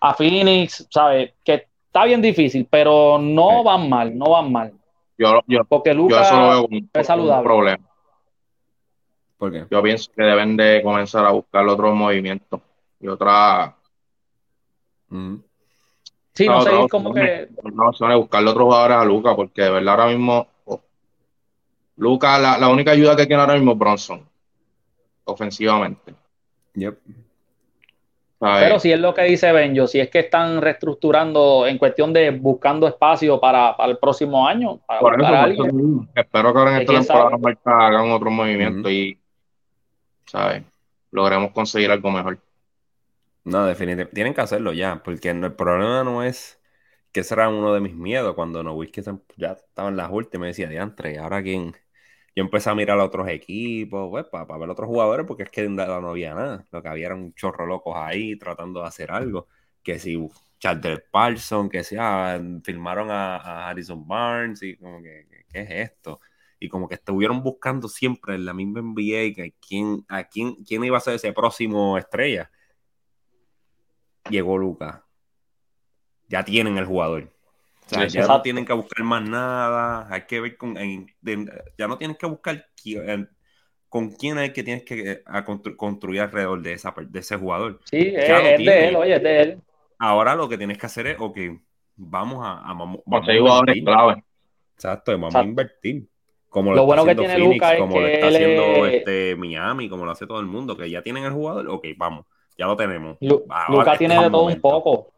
[0.00, 1.32] a Phoenix, ¿sabes?
[1.42, 4.72] Que está bien difícil, pero no van mal, no van mal.
[5.16, 6.30] Yo, yo, Porque Lucas
[6.92, 7.44] es saludable.
[7.44, 7.84] problema.
[9.70, 12.60] Yo pienso que deben de comenzar a buscar otros movimientos
[13.04, 13.76] y otra.
[15.10, 15.36] Mm.
[16.32, 17.48] Sí, no, sé cómo que.
[18.16, 20.48] buscarle otros jugadores a Luca, porque de verdad ahora mismo.
[20.64, 20.80] Oh,
[21.96, 24.26] Luca, la, única ayuda que tiene ahora mismo es Bronson.
[25.24, 26.14] Ofensivamente.
[26.74, 26.98] Yep.
[28.40, 32.30] Pero si es lo que dice Benjo, si es que están reestructurando en cuestión de
[32.30, 34.80] buscando espacio para, el próximo año.
[34.86, 35.46] Para
[36.14, 39.18] espero que ahora en esta temporada hagan otro movimiento y
[40.26, 40.62] ¿sabes?
[41.10, 42.38] Logremos conseguir algo mejor.
[43.44, 44.14] No, definitivamente.
[44.14, 46.60] Tienen que hacerlo ya, porque el problema no es
[47.12, 49.02] que ese era uno de mis miedos cuando no que
[49.36, 50.48] ya estaban las últimas.
[50.48, 51.74] Decía, diantre, ahora quién.
[52.36, 55.50] Yo empecé a mirar a otros equipos, pues, para, para ver otros jugadores, porque es
[55.50, 56.66] que no había nada.
[56.72, 59.48] Lo que había era un chorro locos ahí tratando de hacer algo.
[59.82, 60.16] Que si
[60.58, 66.20] Charles Parson, que si ah, filmaron a, Harrison Barnes, y como que, ¿qué es esto?
[66.58, 70.82] y como que estuvieron buscando siempre en la misma NBA que quién, a quién, quién
[70.84, 72.50] iba a ser ese próximo estrella.
[74.30, 75.00] Llegó Lucas.
[76.28, 77.30] Ya tienen el jugador.
[77.86, 80.06] O sea, ya no tienen que buscar más nada.
[80.10, 80.74] Hay que ver con.
[80.74, 82.66] ya no tienes que buscar
[83.88, 85.22] con quién es que tienes que
[85.76, 87.80] construir alrededor de, esa, de ese jugador.
[87.84, 89.62] Sí, es, de él, oye, es de él.
[89.98, 91.38] Ahora lo que tienes que hacer es, ok,
[91.96, 92.58] vamos a.
[92.58, 93.00] a vamos,
[94.74, 96.08] Exacto, vamos a invertir.
[96.48, 100.12] Como lo, bueno que tiene Phoenix, es como lo está haciendo este Miami, como lo
[100.12, 103.16] hace todo el mundo, que ya tienen el jugador, ok, vamos, ya lo tenemos.
[103.20, 105.08] Luca tiene de todo un poco.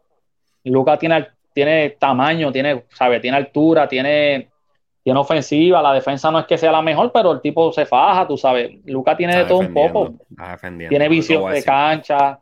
[0.63, 4.49] Luca tiene, tiene tamaño, tiene, sabe, tiene altura, tiene,
[5.03, 8.27] tiene ofensiva, la defensa no es que sea la mejor, pero el tipo se faja,
[8.27, 8.71] tú sabes.
[8.85, 10.13] Luca tiene de todo un poco.
[10.89, 12.39] Tiene visión de cancha,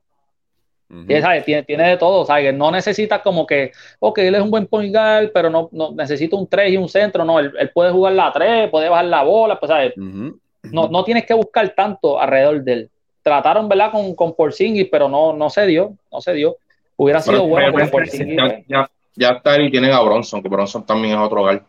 [1.08, 2.54] tiene, tiene, de todo, ¿sabes?
[2.54, 6.36] No necesita como que, ok, él es un buen point guard, pero no, no necesita
[6.36, 9.60] un 3 y un centro, no, él, puede jugar la 3, puede bajar la bola,
[9.60, 9.94] pues, ¿sabes?
[9.98, 12.90] no, no tienes que buscar tanto alrededor de él.
[13.26, 13.92] Trataron, ¿verdad?
[13.92, 16.58] Con, con Porzingis, pero no, no se dio, no se dio.
[16.96, 18.38] Hubiera sido bueno con Porzingis.
[18.38, 21.66] Ya, ya, ya, está y tienen a Bronson, que Bronson también es otro hogar.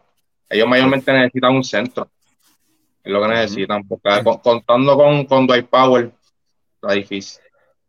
[0.50, 2.10] Ellos mayormente necesitan un centro.
[3.02, 6.12] Es lo que necesitan, porque contando con, con Dwight Power,
[6.74, 7.42] está difícil.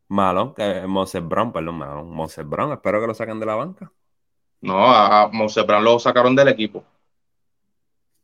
[0.07, 2.05] Malo, que Moses Brown, perdón, malo.
[2.05, 3.91] Moses Brown, espero que lo saquen de la banca.
[4.61, 6.85] No, a, Moses Brown lo sacaron del equipo.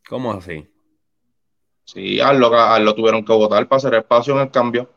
[0.08, 0.66] ¿Cómo así?
[1.84, 4.90] Sí, a lo, tuvieron que votar para hacer espacio en el cambio.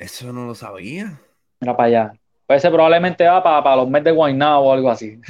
[0.00, 1.20] Eso no lo sabía.
[1.60, 2.12] Mira para allá.
[2.46, 5.20] Pues ese probablemente va para, para los meses de Guaynabo o algo así.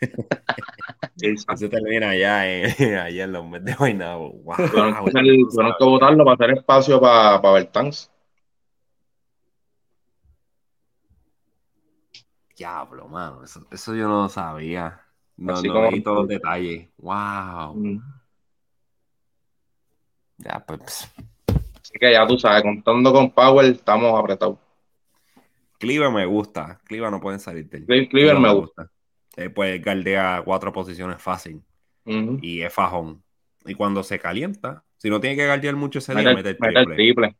[1.20, 2.40] Eso termina allá,
[3.04, 4.32] allá en los meses de Guaynabo.
[4.32, 4.56] Wow.
[4.56, 8.10] Tuvieron, que, votarlo para hacer espacio para, para Bertans.
[12.56, 13.42] Diablo, mano.
[13.44, 15.02] Eso, yo no lo sabía.
[15.36, 16.88] No, Así no vi todos los detalles.
[16.96, 17.74] Wow.
[17.74, 18.00] Mm.
[20.38, 21.12] Ya, pues.
[21.88, 24.58] Así que ya tú sabes, contando con Power, estamos apretados.
[25.78, 26.78] Cleaver me gusta.
[26.84, 27.86] Cleaver no pueden salir del.
[28.08, 28.90] Cleaver, me gusta.
[29.36, 31.62] Eh, pues galdea cuatro posiciones fácil.
[32.04, 33.22] Y es fajón.
[33.64, 36.80] Y cuando se calienta, si no tiene que galdear mucho ese día, mete el triple.
[36.80, 37.36] el triple.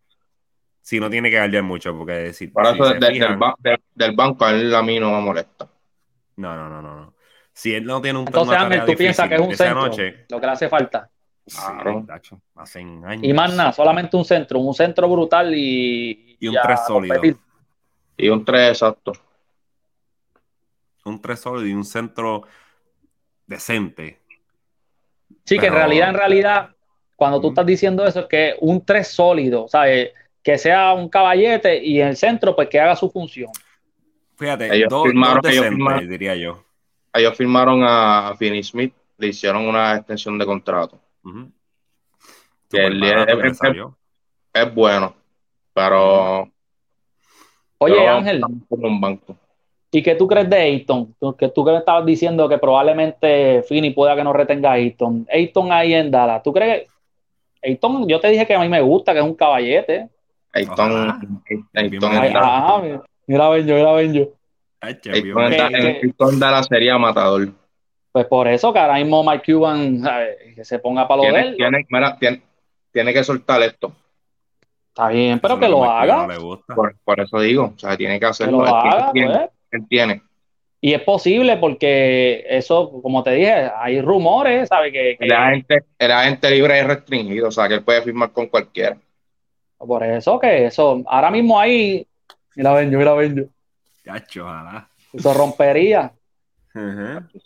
[0.81, 2.53] Si no tiene que galdear mucho, porque decir.
[2.53, 5.71] Para eso del, banco a él a mí no me molesta.
[6.37, 7.15] No, no, no, no.
[7.53, 10.41] Si él no tiene un Entonces, Ángel, tú piensas que es un centro noche, lo
[10.41, 11.11] que le hace falta.
[11.55, 12.07] Claro.
[12.55, 13.25] hacen años.
[13.25, 16.37] Y más nada, solamente un centro, un centro brutal y.
[16.41, 17.21] Y un 3 sólido.
[18.17, 19.13] Y un 3 exacto.
[21.05, 22.43] Un 3 sólido y un centro
[23.47, 24.21] decente.
[25.45, 26.71] Sí, que en realidad, en realidad,
[27.17, 30.13] cuando tú estás diciendo eso, es que un 3 sólido, ¿sabes?
[30.49, 33.51] que sea un caballete y en el centro, pues que haga su función.
[34.37, 36.65] Fíjate, ellos dos, firmaron, ellos diría yo.
[37.13, 40.99] Ellos firmaron a Finney Smith, le hicieron una extensión de contrato.
[44.53, 45.15] Es, bueno,
[45.73, 46.51] pero.
[47.79, 48.43] Oye, Ángel.
[49.91, 51.15] ¿Y qué tú crees de Ayton?
[51.39, 55.27] Que tú que estabas diciendo que probablemente Finney pueda que no retenga a Ayton.
[55.33, 56.43] Ayton ahí en Dallas.
[56.43, 56.89] ¿Tú crees?
[57.63, 60.09] Ayton, yo te dije que a mí me gusta, que es un caballete.
[60.53, 61.21] Ayton,
[61.75, 62.11] Ayton,
[63.27, 64.33] mira, Benjo, mira, Benjo.
[64.81, 67.49] El la sería matador.
[68.19, 70.03] Pues por eso que ahora mismo Mike Cuban
[70.57, 71.57] que se ponga para lo de él.
[72.91, 73.93] Tiene, que soltar esto.
[74.89, 76.27] Está bien, pero que lo haga.
[77.05, 78.59] por, eso digo, o sea, tiene que hacerlo.
[78.59, 79.51] Que lo haga, pues.
[79.71, 80.23] él tiene.
[80.81, 84.93] Y es posible porque eso, como te dije, hay rumores, ¿sabes?
[84.93, 85.27] Que, que...
[85.27, 88.99] El, agente, libre es restringido, o sea, que él puede firmar con cualquiera.
[89.79, 92.05] Por eso que eso, ahora mismo ahí,
[92.57, 93.45] mira, ven yo, mira, ven yo.
[94.03, 94.89] Cacho, ojalá.
[95.13, 96.11] Eso rompería.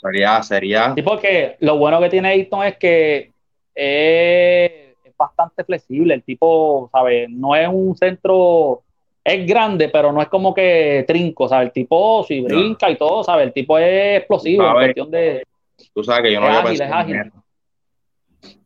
[0.00, 0.94] Sería, sería.
[0.94, 3.30] Sí, porque lo bueno que tiene Ayton es que
[3.74, 6.14] es, es bastante flexible.
[6.14, 7.28] El tipo, ¿sabes?
[7.30, 8.82] No es un centro
[9.24, 11.68] es grande, pero no es como que trinco, ¿sabes?
[11.68, 13.46] El tipo si brinca y todo, ¿sabes?
[13.46, 15.44] El tipo es explosivo en cuestión de.
[15.94, 17.32] Tú sabes que yo no es ágil, es ágil.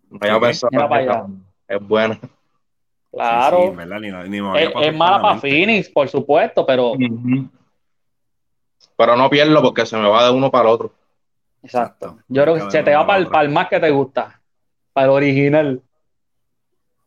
[0.08, 1.28] No había pensado
[1.68, 2.18] es bueno.
[3.12, 3.74] Claro.
[4.56, 6.94] es, mala para Phoenix, por supuesto, pero.
[8.96, 10.92] Pero no pierdo porque se me va de uno para el otro.
[11.62, 12.18] Exacto.
[12.28, 14.40] Yo creo que se te va para el más que te gusta.
[14.92, 15.82] Para el original.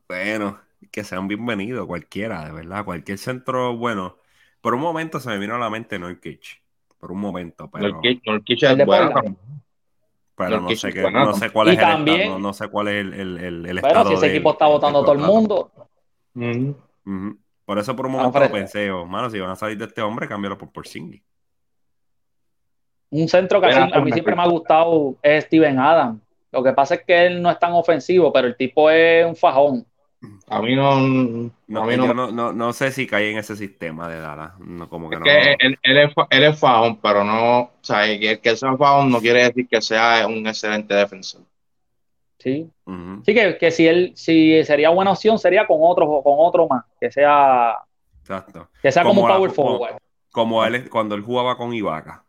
[0.07, 0.59] Bueno,
[0.91, 4.17] que sean bienvenidos, cualquiera, de verdad, cualquier centro bueno.
[4.61, 6.61] Por un momento se me vino a la mente Norwich,
[6.99, 8.01] por un momento, pero...
[8.25, 9.13] Norwich es bueno
[10.35, 13.13] Pero no sé, qué, no sé, cuál es el estado, no, sé cuál es el,
[13.13, 15.71] el, el, Pero si ese equipo está votando todo el mundo.
[17.65, 20.01] Por eso por un momento lo pensé, oh, mano, si van a salir de este
[20.01, 21.21] hombre, cámbialo por Porzingis.
[23.11, 26.21] Un centro que a mí siempre me ha gustado es Steven Adams.
[26.51, 29.35] Lo que pasa es que él no es tan ofensivo, pero el tipo es un
[29.35, 29.85] fajón.
[30.47, 30.99] A mí no.
[31.67, 34.59] No, a mí no, no, no, sé si cae en ese sistema de Dallas.
[34.59, 37.59] No, como que es que él, él, es, él es fajón, pero no.
[37.61, 41.41] O sea, que, que sea fajón no quiere decir que sea un excelente defensor.
[42.39, 42.69] Sí.
[43.25, 46.85] Sí, que, que, si él si sería buena opción, sería con otro, con otro más.
[46.99, 47.77] Que sea.
[48.21, 48.69] Exacto.
[48.81, 49.97] Que sea como, un power forward.
[50.31, 52.23] Como, él cuando él jugaba con Ibaka.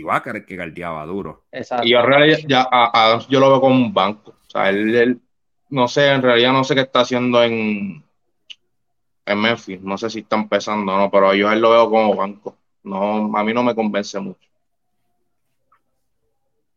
[0.00, 1.44] Era el que guardiaba duro.
[1.52, 1.86] Exacto.
[1.86, 2.00] Y yo,
[2.46, 4.30] ya, a, yo lo veo como un banco.
[4.30, 5.20] O sea, él, él
[5.70, 8.04] no sé, en realidad no sé qué está haciendo en,
[9.24, 9.80] en Memphis.
[9.80, 12.56] No sé si está empezando o no, pero yo él lo veo como banco.
[12.82, 14.48] No, a mí no me convence mucho.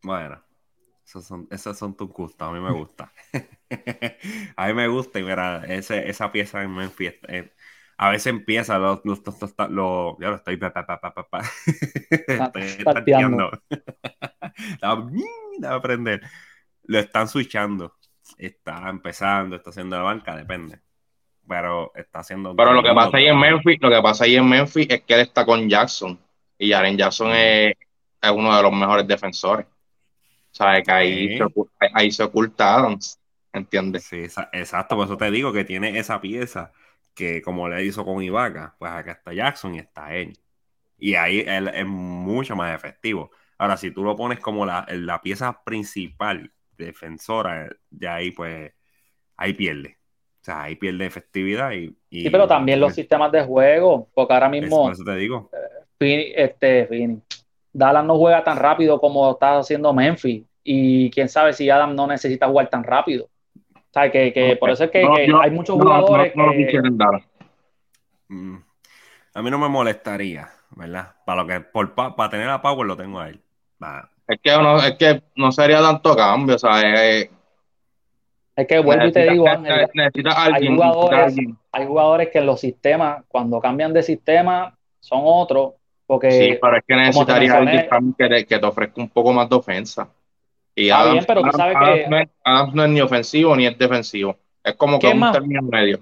[0.01, 0.41] Bueno,
[1.05, 3.11] esos son, esos son tus gustos, a mí me gusta.
[4.55, 7.51] a mí me gusta y mira, ese, esa pieza en Memphis, eh,
[8.01, 9.15] a veces empieza, lo, lo,
[9.69, 11.41] lo, ya lo estoy, pa, pa, pa, pa, pa.
[12.27, 13.51] estoy tanteando.
[14.81, 16.21] a aprender.
[16.83, 17.93] Lo están switchando
[18.37, 20.79] está empezando, está haciendo la banca, depende.
[21.47, 22.55] Pero está haciendo.
[22.55, 25.13] Pero lo que pasa ahí en Memphis, lo que pasa ahí en Memphis es que
[25.15, 26.19] él está con Jackson.
[26.57, 27.73] Y Jaren Jackson es,
[28.33, 29.65] uno de los mejores defensores.
[29.65, 31.45] O sea, que ahí, se,
[31.93, 33.19] ahí se oculta Adams.
[33.51, 34.03] ¿Entiendes?
[34.03, 34.95] Sí, exacto.
[34.95, 36.71] Por eso te digo que tiene esa pieza
[37.19, 40.39] que, como le hizo con Ibaka, pues acá está Jackson y está él.
[40.97, 43.29] Y ahí él es mucho más efectivo.
[43.57, 48.71] Ahora, si tú lo pones como la, la pieza principal defensora, ya ahí pues,
[49.35, 49.97] ahí pierde.
[50.41, 51.93] O sea, ahí pierde efectividad y...
[52.09, 54.89] sí, pero también los sistemas de juego, porque ahora mismo...
[54.89, 55.49] Eso, te digo.
[55.99, 57.19] Eh, este,
[57.73, 62.07] Dallas no juega tan rápido como está haciendo Memphis y quién sabe si Adam no
[62.07, 63.29] necesita jugar tan rápido.
[63.89, 66.81] O sea, que, que por eso es que, hay muchos jugadores que...
[68.27, 68.57] Mm.
[69.33, 71.15] A mí no me molestaría, ¿verdad?
[71.25, 73.41] Para lo que por, para tener a Power lo tengo a él.
[74.27, 77.29] Es que no, es que no sería tanto cambio, o sea, es,
[78.59, 81.35] es que vuelvo y te digo, hay, jugadores,
[81.71, 85.75] hay jugadores que en los sistemas, cuando cambian de sistema, son otros.
[86.05, 89.55] Porque, sí, pero es que necesitaría alguien que, que, te ofrezca un poco más de
[89.55, 90.09] ofensa.
[90.79, 92.29] Y Adams, bien, pero tú sabes que, no es,
[92.73, 94.37] no es, ni ofensivo ni es defensivo.
[94.63, 95.99] Es como que un más, término medio.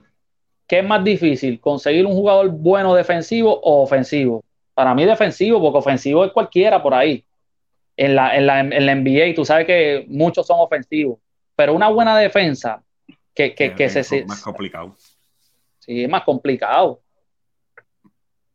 [0.67, 1.59] ¿Qué es más difícil?
[1.59, 4.43] ¿Conseguir un jugador bueno defensivo o ofensivo?
[4.75, 7.25] Para mí defensivo, porque ofensivo es cualquiera por ahí
[7.95, 11.17] en la, en la, en la NBA, tú sabes que muchos son ofensivos,
[11.55, 12.83] pero una buena defensa
[13.33, 14.01] que, que, que se...
[14.01, 14.95] Es más complicado.
[15.79, 17.01] Sí, es más complicado.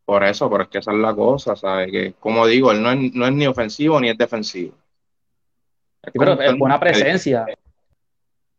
[0.05, 1.91] Por eso, pero es que esa es la cosa, ¿sabes?
[1.91, 4.73] Que, como digo, él no es, no es ni ofensivo ni es defensivo.
[6.11, 7.45] Pero es buena presencia.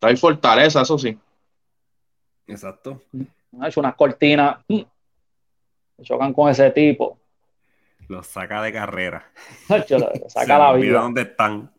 [0.00, 1.18] Hay fortaleza, eso sí.
[2.46, 3.02] Exacto.
[3.60, 4.58] Ha hecho unas cortinas.
[4.68, 4.82] Mm,
[6.02, 7.18] chocan con ese tipo.
[8.08, 9.30] Los saca de carrera.
[10.28, 11.00] saca la vida.
[11.00, 11.72] dónde están.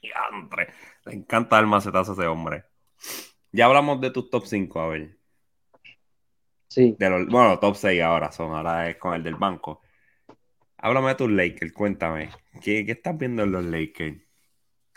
[0.00, 0.68] Y Andre.
[1.04, 2.64] Le encanta el macetazo a ese hombre.
[3.52, 5.16] Ya hablamos de tus top 5, a ver.
[6.68, 6.96] Sí.
[6.98, 9.82] De los, bueno, top 6 ahora son, ahora es con el del banco.
[10.78, 12.30] Háblame de tus Lakers, cuéntame.
[12.62, 14.25] ¿Qué, qué estás viendo en los Lakers?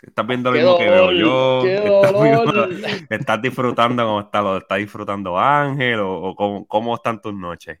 [0.02, 1.62] ¿Estás viendo lo mismo que veo yo?
[3.10, 7.78] ¿Estás, disfrutando como está, lo está disfrutando Ángel o, cómo, cómo, están tus noches?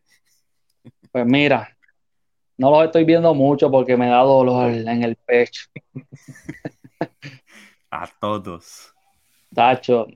[1.10, 1.76] Pues mira,
[2.58, 5.62] no los estoy viendo mucho porque me da dolor en el pecho.
[7.90, 8.94] A todos.
[9.52, 10.06] Tacho,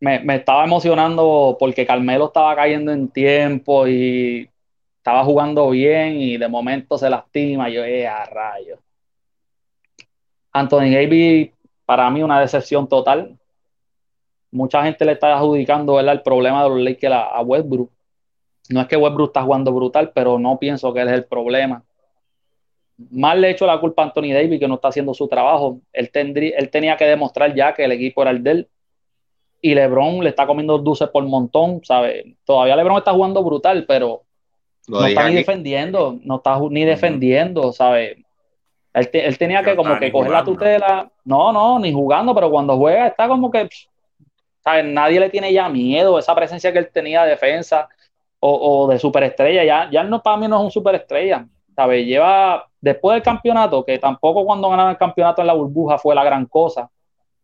[0.00, 4.48] me, estaba emocionando porque Carmelo estaba cayendo en tiempo y
[4.96, 7.68] estaba jugando bien y de momento se lastima.
[7.68, 8.80] Yo, eh, a rayos.
[10.58, 11.50] Anthony Davis,
[11.84, 13.36] para mí, una decepción total.
[14.50, 17.90] Mucha gente le está adjudicando el problema de los Lakers a Westbrook
[18.68, 21.82] no es que Westbrook está jugando brutal, pero no pienso que él es el problema.
[23.10, 25.80] Más le hecho la culpa a Anthony Davis que no está haciendo su trabajo.
[25.92, 28.68] Él, tendría, él tenía que demostrar ya que el equipo era el de él.
[29.60, 32.24] Y LeBron le está comiendo dulces por montón, ¿sabes?
[32.44, 34.22] Todavía LeBron está jugando brutal, pero
[34.88, 38.18] no está ni defendiendo, no está ni defendiendo, ¿sabes?
[38.96, 41.10] Él, tenía que como que coger la tutela.
[41.24, 43.68] No, no, ni jugando, pero cuando juega está como que,
[44.64, 44.86] ¿sabes?
[44.86, 47.88] Nadie le tiene ya miedo, esa presencia que él tenía de defensa
[48.40, 49.64] o, de superestrella.
[49.64, 51.46] Ya, ya no, para mí no es un superestrella.
[51.74, 52.06] ¿sabes?
[52.06, 56.24] Lleva después del campeonato, que tampoco cuando ganaron el campeonato en la burbuja fue la
[56.24, 56.90] gran cosa.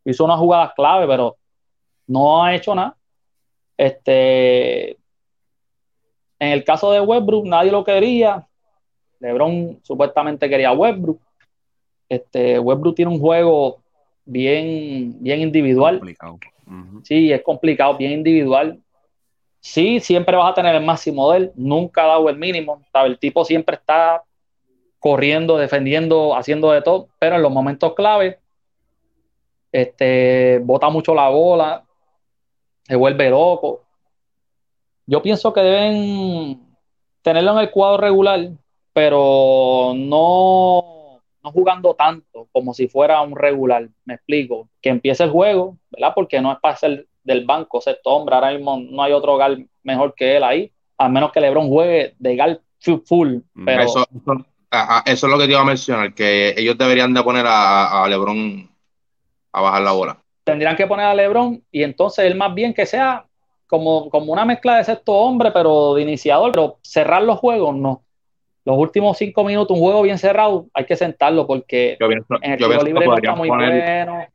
[0.07, 1.36] Hizo unas jugadas clave, pero
[2.07, 2.96] no ha hecho nada.
[3.76, 4.92] Este,
[6.38, 8.46] en el caso de Westbrook, nadie lo quería.
[9.20, 11.20] LeBron supuestamente quería a Westbrook.
[12.12, 13.78] Este, Westbrook tiene un juego
[14.26, 15.98] bien, bien individual.
[17.04, 18.78] Sí, es complicado, bien individual.
[19.60, 22.82] Sí, siempre vas a tener el máximo de él, nunca ha dado el mínimo.
[22.92, 24.22] El tipo siempre está
[24.98, 28.38] corriendo, defendiendo, haciendo de todo, pero en los momentos clave,
[29.72, 31.82] este, bota mucho la bola,
[32.82, 33.84] se vuelve loco.
[35.06, 36.76] Yo pienso que deben
[37.22, 38.50] tenerlo en el cuadro regular,
[38.92, 41.01] pero no,
[41.43, 43.88] no jugando tanto como si fuera un regular.
[44.05, 44.68] Me explico.
[44.80, 46.12] Que empiece el juego, ¿verdad?
[46.14, 48.34] Porque no es para ser del banco, sexto hombre.
[48.34, 52.14] Ahora mismo no hay otro gal mejor que él ahí, a menos que LeBron juegue
[52.18, 52.61] de gal
[53.05, 53.38] full.
[53.55, 53.64] Mm.
[53.64, 53.82] Pero...
[53.82, 54.07] Eso,
[55.05, 58.70] es lo que te iba a mencionar, que ellos deberían de poner a, LeBron
[59.53, 60.18] a bajar la bola.
[60.45, 63.26] Tendrían que poner a LeBron y entonces él más bien que sea
[63.66, 68.03] como, como una mezcla de sexto hombre, pero de iniciador, pero cerrar los juegos no.
[68.64, 72.82] Los últimos cinco minutos, un juego bien cerrado, hay que sentarlo porque en el tiro
[72.82, 74.26] libre no está muy bueno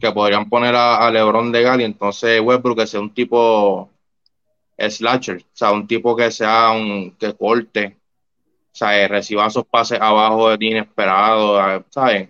[0.00, 3.90] que podrían poner a, LeBron de Gal y entonces Westbrook que sea un tipo
[4.78, 7.96] slasher, o sea, un tipo que sea un que corte,
[8.72, 12.28] o sea, reciba esos pases abajo de inesperado, ¿sabes?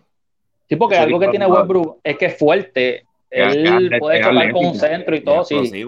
[0.68, 3.06] Sí, porque algo que tiene Westbrook es que es fuerte.
[3.30, 5.84] Él puede chocar con un centro y todo, sí.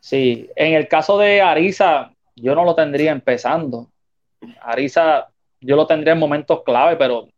[0.00, 3.88] Sí, en el caso de Arisa, yo no lo tendría empezando.
[4.62, 5.28] Arisa,
[5.60, 7.28] yo lo tendría en momentos clave, pero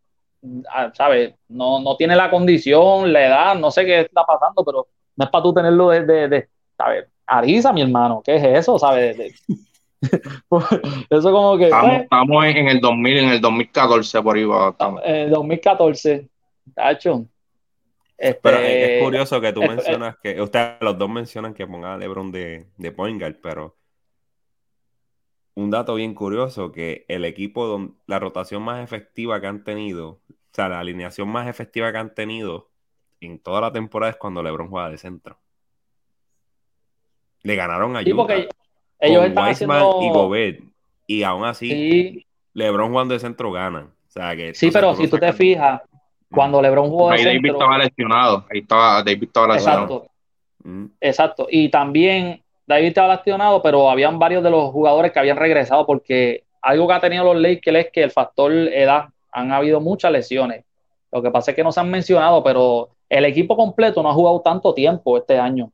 [0.71, 1.35] Ah, ¿sabes?
[1.49, 4.87] No, no tiene la condición, la edad, no sé qué está pasando, pero
[5.17, 7.07] no es para tú tenerlo de, de, ¿sabes?
[7.27, 8.79] Arisa, mi hermano, ¿qué es eso?
[8.79, 9.17] ¿Sabes?
[11.11, 11.65] eso como que...
[11.65, 14.47] Estamos, pues, en el 2000, en el 2014 por ahí.
[14.71, 15.03] Estamos.
[15.05, 16.29] En el 2014,
[16.75, 17.27] tacho.
[18.19, 21.99] Este, pero es, curioso que tú mencionas que, ustedes los dos mencionan que ponga a
[21.99, 23.77] LeBron de, de point pero
[25.57, 30.21] un dato bien curioso, que el equipo, donde, la rotación más efectiva que han tenido,
[30.29, 32.69] o sea, la alineación más efectiva que han tenido
[33.21, 35.39] en toda la temporada es cuando LeBron juega de centro.
[37.43, 38.11] Le ganaron a sí,
[38.99, 40.03] ellos están haciendo...
[40.03, 40.61] y Gobert.
[41.07, 43.91] Y aún así, LeBron jugando de centro gana.
[44.09, 45.81] O sea, que sí, pero si tú te fijas,
[46.31, 48.47] cuando LeBron jugó de Ahí David estaba lesionado.
[48.51, 49.85] Ahí estaba, David estaba lesionado.
[49.85, 50.11] Exacto.
[51.01, 51.47] Exacto.
[51.51, 56.45] Y también David estaba lastimado, pero habían varios de los jugadores que habían regresado porque
[56.61, 60.64] algo que ha tenido los Lakers es que el factor edad, han habido muchas lesiones.
[61.12, 64.14] Lo que pasa es que no se han mencionado, pero el equipo completo no ha
[64.14, 65.71] jugado tanto tiempo este año.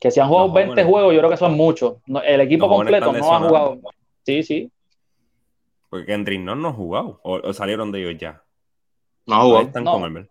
[0.00, 1.96] Que si han jugado 20 juegos, yo creo que son muchos.
[2.24, 3.78] el equipo completo no ha jugado.
[4.24, 4.70] Sí, sí.
[5.88, 7.20] Porque Kendrick no, no ha jugado.
[7.22, 8.42] O, salieron de ellos ya.
[9.26, 10.28] No ha jugado.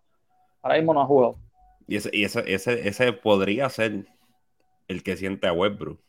[0.62, 1.36] Ahora mismo no ha jugado.
[1.88, 4.06] Y ese, y ese, ese, ese podría ser
[4.88, 6.00] el que siente a Westbrook.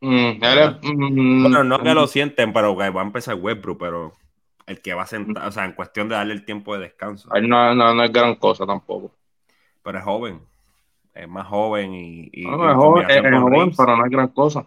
[0.00, 4.12] Mm, mm, bueno, no que lo sienten, pero va a empezar Westbrook, pero
[4.66, 7.28] el que va a sentar, o sea, en cuestión de darle el tiempo de descanso.
[7.40, 9.14] No, no, no es gran cosa tampoco.
[9.82, 10.40] Pero es joven.
[11.14, 12.30] Es más joven y.
[12.42, 14.66] no, es joven, es, joven pero no es gran cosa.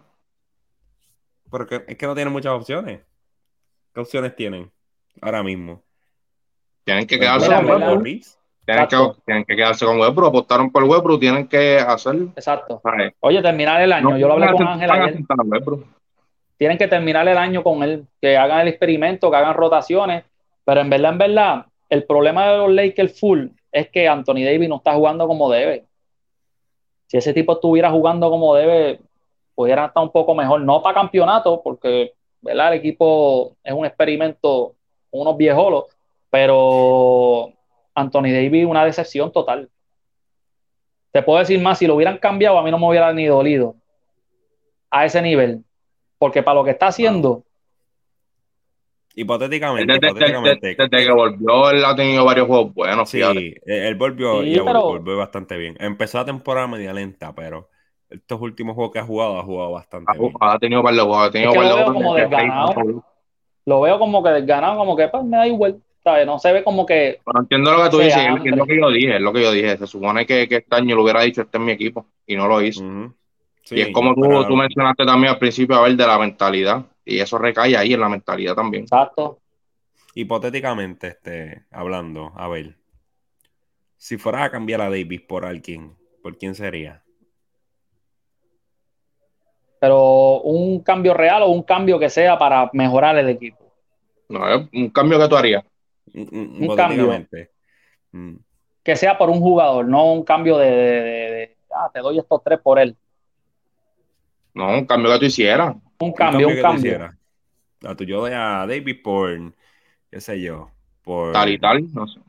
[1.50, 3.00] Porque es que no tiene muchas opciones.
[3.92, 4.70] ¿Qué opciones tienen
[5.20, 5.82] ahora mismo?
[6.84, 8.02] Tienen que quedarse con
[9.24, 12.14] tienen que, quedarse con Westbrook, apostaron por Westbrook, tienen que hacer.
[12.36, 12.82] Exacto.
[13.20, 14.16] Oye, terminar el año.
[14.18, 15.18] Yo lo hablé con Ángel ayer.
[16.56, 20.24] Tienen que terminar el año con él, que hagan el experimento, que hagan rotaciones.
[20.64, 24.68] Pero en verdad, en verdad, el problema de los Lakers full es que Anthony Davis
[24.68, 25.84] no está jugando como debe.
[27.06, 29.00] Si ese tipo estuviera jugando como debe,
[29.54, 30.60] pudiera estar un poco mejor.
[30.60, 32.12] No para campeonato, porque
[32.42, 32.72] ¿verdad?
[32.72, 34.74] El equipo es un experimento,
[35.10, 35.84] unos viejolos,
[36.30, 37.52] pero
[37.98, 39.68] Anthony Davis una decepción total.
[41.12, 43.76] Te puedo decir más, si lo hubieran cambiado, a mí no me hubiera ni dolido
[44.90, 45.64] a ese nivel.
[46.18, 47.44] Porque para lo que está haciendo.
[49.14, 53.08] Hipotéticamente, desde, que volvió, él ha tenido varios juegos buenos.
[53.10, 53.20] Sí,
[53.66, 55.76] él volvió, y volvió bastante bien.
[55.80, 57.68] Empezó la temporada media lenta, pero
[58.08, 60.32] estos últimos juegos que ha jugado, ha jugado bastante bien.
[60.40, 63.04] Ha tenido par de juegos, ha tenido lo veo como desganado.
[63.64, 65.82] Lo veo como que desganado, como que pues, me da igual.
[66.26, 67.20] No se ve como que.
[67.24, 69.52] Bueno, entiendo lo que tú dices, es lo que yo dije, es lo que yo
[69.52, 69.76] dije.
[69.76, 72.48] Se supone que, que este año lo hubiera dicho, este es mi equipo, y no
[72.48, 72.84] lo hizo.
[73.70, 76.84] y es como tú, tú mencionaste también al principio, a ver, de la mentalidad.
[77.04, 78.84] Y eso recae ahí en la mentalidad también.
[78.84, 79.38] Exacto.
[80.14, 82.76] Hipotéticamente, este, hablando, a ver,
[83.96, 87.02] si fueras a cambiar a Davis por alguien, ¿por quién sería?
[89.80, 93.72] Pero un cambio real o un cambio que sea para mejorar el equipo.
[94.28, 94.40] No,
[94.72, 95.64] un cambio que tú harías.
[96.14, 97.26] Un, cambio.
[98.12, 98.36] Mm.
[98.82, 102.78] Que sea por un jugador, no un cambio de, ah, te doy estos tres por
[102.78, 102.96] él.
[104.54, 105.76] No, un cambio que tú hicieras.
[105.98, 107.14] Un cambio, un cambio.
[107.84, 109.54] A tu yo doy a David por,
[110.10, 110.70] qué sé yo,
[111.02, 111.32] por...
[111.32, 112.20] Tal y tal, no sé.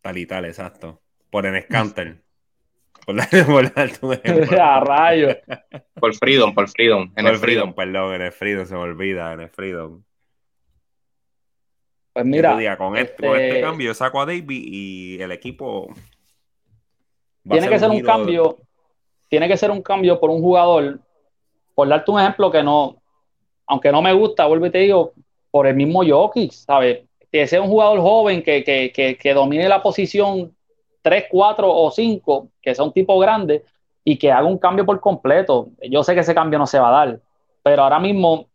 [0.00, 1.00] Tal y tal, exacto.
[1.30, 2.22] Por el Scanter.
[3.06, 3.28] por, la,
[4.00, 5.28] por a rayo.
[5.94, 7.12] Por Freedom, por Freedom.
[7.14, 10.02] En el Freedom, perdón, en el Freedom se me olvida, en el Freedom.
[12.16, 12.78] Pues mira.
[12.78, 15.88] con, este, este, cambio saco a David y el equipo.
[17.46, 18.56] Tiene que ser un cambio.
[19.28, 20.98] Tiene que ser un cambio por un jugador.
[21.74, 22.96] Por darte un ejemplo que no,
[23.66, 25.12] aunque no me gusta, vuelvo y te digo,
[25.50, 27.00] por el mismo Jokic, ¿sabes?
[27.30, 30.56] Que sea un jugador joven que, que, que, domine la posición
[31.02, 33.62] 3, 4 o 5, que sea un tipo grande
[34.04, 35.68] y que haga un cambio por completo.
[35.82, 37.20] Yo sé que ese cambio no se va a dar,
[37.62, 38.46] pero ahora mismo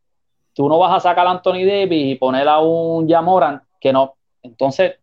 [0.54, 4.16] tú no vas a sacar a Anthony Davis y poner a un Jamoran que no.
[4.44, 4.96] Entonces,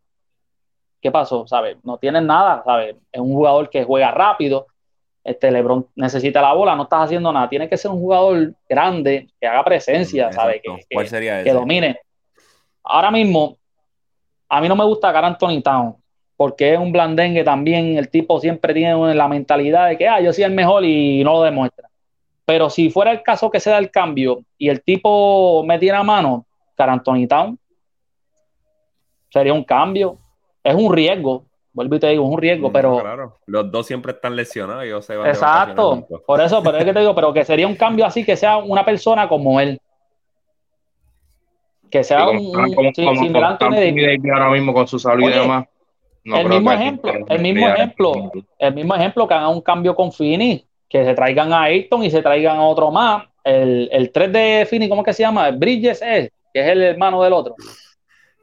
[1.01, 1.47] ¿qué pasó?
[1.47, 1.77] ¿Sabes?
[1.83, 2.97] No tienes nada, ¿sabes?
[3.13, 4.67] Es un jugador que juega rápido,
[5.25, 7.49] este LeBron necesita la bola, no estás haciendo nada.
[7.49, 10.63] Tiene que ser un jugador grande, que haga presencia, ¿sabes?
[10.63, 12.01] Que, ¿Cuál sería que domine.
[12.83, 13.57] Ahora mismo,
[14.49, 15.97] a mí no me gusta Gar Anthony Town,
[16.37, 17.99] porque es un blandengue también.
[17.99, 21.35] El tipo siempre tiene la mentalidad de que, ah, yo soy el mejor y no
[21.35, 21.88] lo demuestra.
[22.49, 25.99] Pero si fuera el caso que se da el cambio y el tipo me tiene
[25.99, 26.47] a mano,
[26.79, 27.59] Gar Anthony Town,
[29.29, 30.17] sería un cambio.
[30.65, 31.45] Es un riesgo,
[31.75, 33.01] vuelvo y te digo, es un riesgo, mm, pero.
[33.01, 36.95] Claro, los dos siempre están lesionados y se van Exacto, por eso, pero es que
[36.95, 39.79] te digo, pero que sería un cambio así, que sea una persona como él.
[41.91, 42.51] Que sea un.
[44.33, 45.67] ahora mismo con su salud y demás.
[46.25, 50.67] el mismo ejemplo, el mismo ejemplo, el mismo ejemplo que hagan un cambio con Fini,
[50.89, 53.25] que se traigan a Ayton y se traigan a otro más.
[53.45, 55.51] El, el 3 de Fini, ¿cómo es que se llama?
[55.51, 57.55] Bridges es, que es el hermano del otro.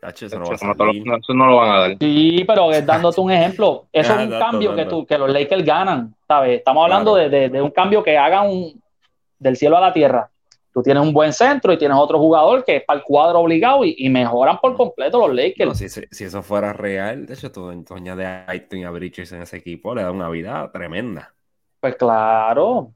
[0.10, 1.98] Eso no, lo van a dar.
[2.00, 6.16] Sí, pero dándote un ejemplo, eso es un cambio que, tú, que los Lakers ganan,
[6.28, 6.60] ¿sabes?
[6.60, 8.82] Estamos hablando de, un cambio que haga un,
[9.40, 10.30] del cielo a la tierra.
[10.74, 13.86] Tú tienes un buen centro y tienes otro jugador que es para el cuadro obligado
[13.86, 15.78] y, mejoran por completo los Lakers.
[15.78, 19.96] si, eso fuera real, de hecho, tú de Aiton y a Bridges en ese equipo
[19.96, 21.35] le da una vida tremenda.
[21.86, 22.96] Pues claro.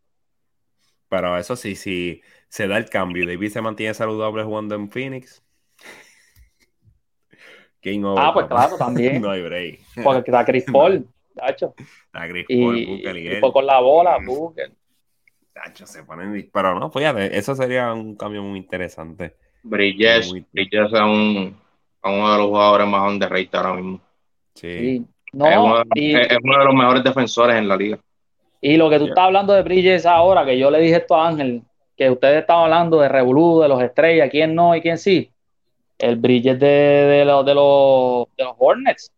[1.09, 4.89] Pero eso sí, si se da el cambio y David se mantiene saludable jugando en
[4.89, 5.43] Phoenix,
[8.17, 9.21] Ah, pues claro, también.
[9.27, 9.79] no hay break.
[10.03, 11.75] Porque está Chris Paul, tacho.
[11.77, 14.71] Está Chris Paul, y, y, con la bola, Booker.
[15.53, 16.49] Tacho, se ponen.
[16.51, 19.35] Pero no, fíjate, eso sería un cambio muy interesante.
[19.61, 21.55] Bridges, Bridges es, un,
[22.05, 24.01] uno de los jugadores más underrated ahora mismo.
[24.55, 25.05] Sí.
[25.31, 27.99] No, es, uno, es, uno, de los mejores defensores en la liga.
[28.61, 31.27] Y lo que tú estás hablando de Bridges ahora, que yo le dije esto a
[31.27, 31.61] Ángel,
[31.95, 35.31] que ustedes estaban hablando de Revolú, de los estrellas, quién no y quién sí
[35.99, 39.11] el Bridges de, de, los, de, los, de los Hornets.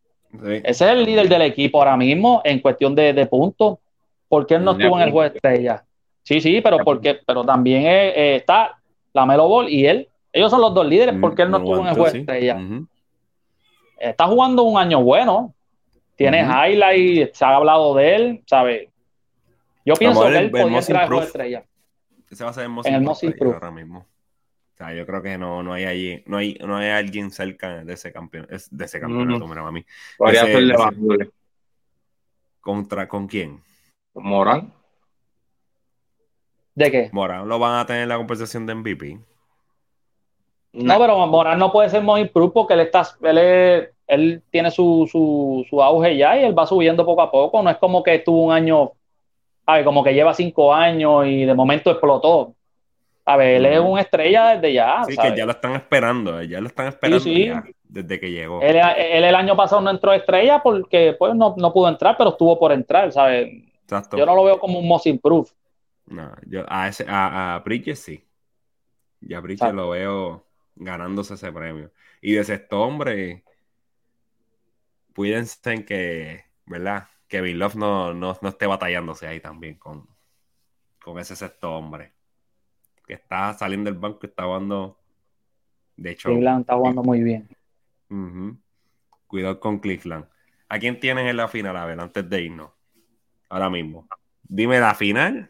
[0.44, 3.78] Ese es el líder del equipo ahora mismo en cuestión de, de puntos.
[4.28, 5.84] ¿Por qué él no estuvo en el juego de estrella?
[6.24, 8.78] Sí, sí, pero porque, pero también eh, está
[9.14, 10.08] la Melo Ball y él.
[10.34, 11.16] Ellos son los dos líderes.
[11.20, 12.58] ¿Por qué él no estuvo en el juego de estrella?
[14.00, 15.54] Está jugando un año bueno.
[16.16, 18.88] Tiene highlight, se ha hablado de él, ¿sabes?
[19.86, 21.66] Yo pienso que él podría entrar al estrella.
[22.30, 24.08] Ese va a ser el en el ahora mismo
[24.90, 28.12] yo creo que no, no hay allí, no hay, no hay alguien cerca de ese
[28.12, 29.86] campeón, de ese campeonato, mira, a mí.
[32.60, 33.62] ¿Contra con quién?
[34.14, 34.74] Morán.
[36.74, 37.10] ¿De qué?
[37.12, 39.20] Morán lo van a tener en la compensación de MVP.
[40.74, 45.08] No, pero Morán no puede ser muy improved porque él está, él, él tiene su,
[45.12, 47.62] su, su, auge ya y él va subiendo poco a poco.
[47.62, 48.94] No es como que estuvo un año,
[49.72, 49.86] ¿sabes?
[49.86, 52.56] Como que lleva cinco años y de momento explotó.
[53.24, 55.04] A ver, él es una estrella desde ya.
[55.06, 57.24] Sí, que ya lo están esperando, ya lo están esperando
[57.84, 58.62] desde que llegó.
[58.62, 62.72] Él, el año pasado no entró estrella porque pues, no, pudo entrar, pero estuvo por
[62.72, 63.50] entrar, ¿sabes?
[63.84, 64.18] Exacto.
[64.18, 65.50] Yo no lo veo como un most improve.
[66.08, 68.26] No, yo a, ese, a, a Bridges sí.
[69.22, 70.46] Y a Bridges lo veo
[70.76, 71.92] ganándose ese premio.
[72.22, 73.44] Y de sexto hombre,
[75.16, 77.08] cuídense en que, ¿verdad?
[77.32, 80.06] Que Bill Love no, no, esté batallándose ahí también con,
[81.02, 82.12] con ese sexto hombre.
[83.08, 85.00] Que está saliendo del banco y está jugando.
[85.96, 86.28] De hecho.
[86.28, 87.48] Cleveland está jugando muy bien.
[89.28, 90.26] Cuidado con Cleveland.
[90.68, 91.78] ¿A quién tienes en la final?
[91.78, 92.72] A ver, antes de irnos.
[93.48, 94.10] Ahora mismo.
[94.44, 95.50] Dime la final.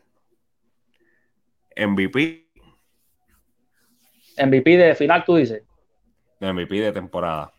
[1.75, 2.47] MVP.
[4.37, 5.63] MVP de final, tú dices.
[6.39, 7.51] MVP de temporada.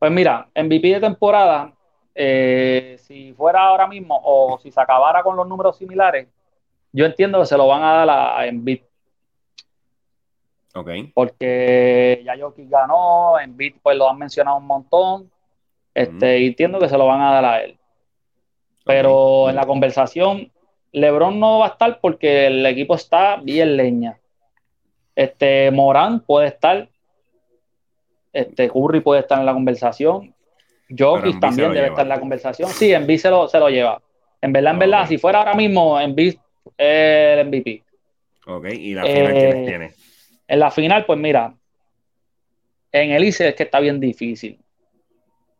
[0.00, 1.76] Pues mira, MVP de temporada,
[2.22, 6.28] eh, si fuera ahora mismo o si se acabara con los números similares,
[6.92, 8.82] yo entiendo que se lo van a dar a, Embiid.
[10.74, 10.90] Ok.
[11.14, 15.30] Porque ya Jokic ganó, Embiid pues lo han mencionado un montón,
[15.94, 17.78] este, y entiendo que se lo van a dar a él.
[18.84, 20.52] Pero en la conversación,
[20.92, 24.18] LeBron no va a estar porque el equipo está bien leña.
[25.16, 26.86] Este, Morán puede estar,
[28.34, 30.34] este, Curry puede estar en la conversación.
[30.96, 32.70] Jokic también debe estar en la conversación.
[32.70, 34.00] Sí, Envy se lo, se lo lleva.
[34.40, 36.38] En verdad, en verdad, si fuera ahora mismo, Envy es
[37.38, 37.82] el MVP.
[38.46, 39.92] Ok, ¿y la final quiénes eh, tiene?
[40.48, 41.54] En la final, pues mira,
[42.92, 44.58] en el ICE es que está bien difícil.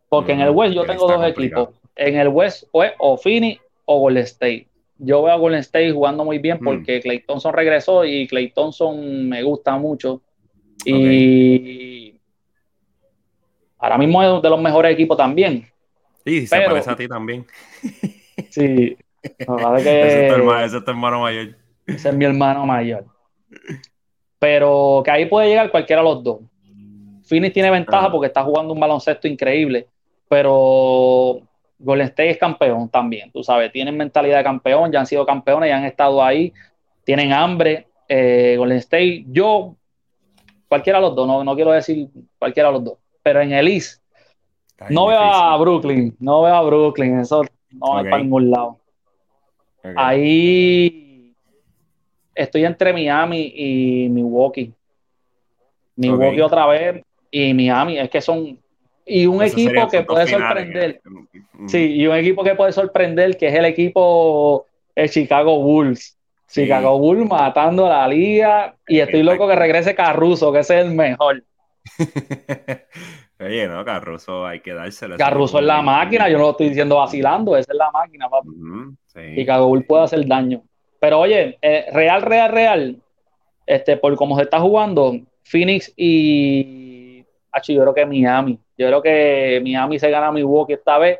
[0.08, 1.68] Porque en el West yo tengo dos equipos.
[1.94, 4.66] En el West pues, o Phoenix o Golden State.
[4.98, 6.64] Yo veo a Golden State jugando muy bien mm.
[6.64, 10.20] porque Clay Thompson regresó y Clay Thompson me gusta mucho.
[10.84, 11.99] Y
[13.80, 15.66] Ahora mismo es de los mejores equipos también.
[16.24, 17.46] Sí, se parece a ti también.
[18.48, 18.96] Sí.
[19.22, 19.44] que...
[19.44, 21.56] ese, es tu ese es tu hermano mayor.
[21.86, 23.04] Ese es mi hermano mayor.
[24.38, 26.40] Pero que ahí puede llegar cualquiera de los dos.
[27.24, 29.88] Phoenix tiene ventaja porque está jugando un baloncesto increíble,
[30.26, 31.42] pero
[31.78, 35.68] Golden State es campeón también, tú sabes, tienen mentalidad de campeón, ya han sido campeones,
[35.68, 36.52] ya han estado ahí,
[37.04, 37.86] tienen hambre.
[38.08, 39.76] Eh, Golden State, yo,
[40.66, 42.08] cualquiera de los dos, no, no quiero decir
[42.38, 42.98] cualquiera de los dos
[43.30, 44.02] pero en el East
[44.88, 48.80] no veo a Brooklyn, no veo a Brooklyn, eso no va para ningún lado.
[49.94, 51.32] Ahí
[52.34, 54.72] estoy entre Miami y Milwaukee.
[55.94, 58.58] Milwaukee otra vez y Miami, es que son
[59.06, 61.00] y un equipo que puede sorprender.
[61.68, 64.66] Sí, y un equipo que puede sorprender, que es el equipo
[64.96, 66.16] el Chicago Bulls.
[66.48, 70.86] Chicago Bulls matando a la liga y estoy loco que regrese Caruso, que ese es
[70.86, 71.44] el mejor.
[73.40, 75.16] Oye, no, Carruso hay que dárselo.
[75.16, 78.48] Carruso es la máquina, yo no lo estoy diciendo vacilando, esa es la máquina, papi.
[79.34, 80.62] Y Cagobul puede hacer daño.
[81.00, 83.02] Pero oye, eh, real, real, real,
[83.66, 87.24] este, por cómo se está jugando, Phoenix y.
[87.68, 88.58] yo creo que Miami.
[88.76, 91.18] Yo creo que Miami se gana Milwaukee esta vez.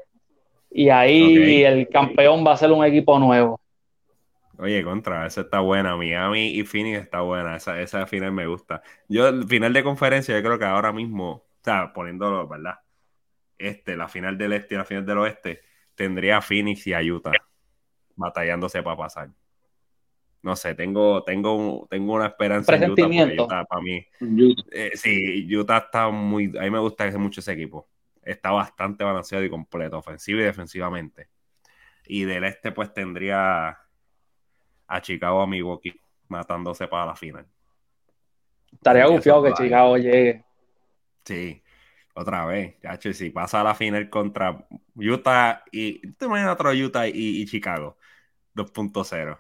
[0.71, 3.61] Y ahí el campeón va a ser un equipo nuevo.
[4.59, 5.97] Oye, contra, esa está buena.
[5.97, 7.57] Miami y Phoenix está buena.
[7.57, 8.83] Esa, esa final me gusta.
[9.09, 12.81] Yo, final de conferencia, yo creo que ahora mismo, o sea, poniéndolo, ¿verdad?
[13.59, 15.61] Este, la final del este y la final del oeste,
[15.95, 17.33] tendría a Phoenix y a Utah
[18.17, 19.31] batallándose para pasar.
[20.43, 24.07] No sé, tengo, tengo, tengo una esperanza en Utah, Utah para mí.
[24.71, 26.47] Eh, sí, Utah está muy.
[26.59, 27.89] A mí me gusta mucho ese equipo.
[28.23, 31.29] Está bastante balanceado y completo, ofensivo y defensivamente.
[32.07, 33.79] Y del este, pues tendría
[34.87, 37.47] a Chicago a Milwaukee matándose para la final.
[38.73, 40.45] Estaría gufiado que Chicago llegue.
[41.25, 41.63] Sí,
[42.15, 42.77] otra vez.
[43.13, 46.13] si pasa a la final contra Utah y.
[46.13, 47.97] ¿Te imaginas otro Utah y, Chicago?
[48.55, 49.39] 2.0.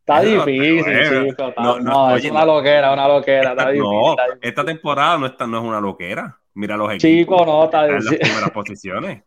[0.00, 1.54] Está difícil, chico.
[1.58, 3.50] No, no, es una loquera, una loquera.
[3.50, 6.38] Está difícil, no, esta temporada no, está, no es una loquera.
[6.54, 7.10] Mira los equipos.
[7.10, 9.22] Chico, no, está en las primeras posiciones.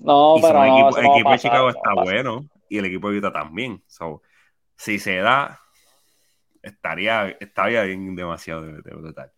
[0.00, 3.82] No, pero no, el equipo de Chicago está bueno y el equipo de Utah también.
[3.86, 4.22] So,
[4.76, 5.60] si se da,
[6.62, 9.30] estaría, estaría bien demasiado de, de,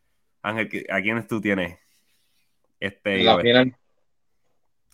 [0.43, 1.79] Ángel, ¿a quiénes tú tienes?
[2.85, 3.77] Este, la final.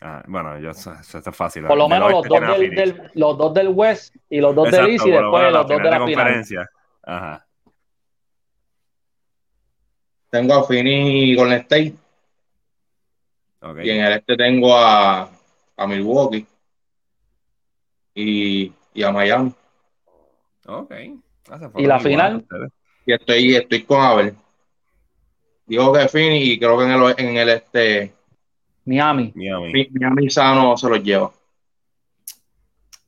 [0.00, 1.66] Ah, bueno, yo, eso, es fácil.
[1.66, 5.06] Por lo menos los dos del, los dos del West y los dos del East
[5.06, 6.70] y después los dos de la conferencia.
[7.02, 7.46] Ajá.
[10.30, 11.94] Tengo a Fini y Golden State.
[13.60, 13.86] Okay.
[13.86, 15.28] Y en el este tengo a,
[15.76, 16.46] a Milwaukee
[18.14, 19.52] y, y a Miami.
[20.66, 20.92] Ok.
[21.76, 22.46] ¿Y la final?
[23.04, 24.34] Y estoy, estoy con Abel.
[25.70, 28.12] Digo que Fini y creo que en el, en el este.
[28.86, 29.32] Miami.
[29.36, 29.88] Miami.
[29.92, 31.30] Miami sano se los lleva.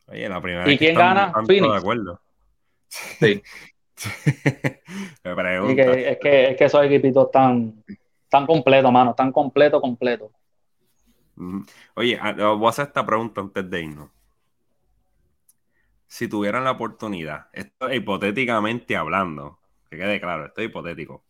[0.06, 1.32] Oye, la primera ¿Y quién gana?
[1.44, 1.72] Phoenix.
[1.72, 2.20] De acuerdo.
[2.86, 3.42] Sí.
[5.24, 5.82] Me pregunta.
[5.82, 7.82] es, que, es que esos equipitos están
[8.28, 10.30] tan completos, mano, tan completo, completo.
[11.96, 14.10] Oye, ah, voy a hacer esta pregunta antes de irnos.
[16.06, 19.58] Si tuvieran la oportunidad, esto hipotéticamente hablando,
[19.90, 21.24] que quede claro, esto es hipotético.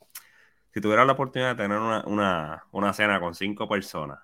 [0.73, 4.21] Si tuvieran la oportunidad de tener una, cena con cinco personas,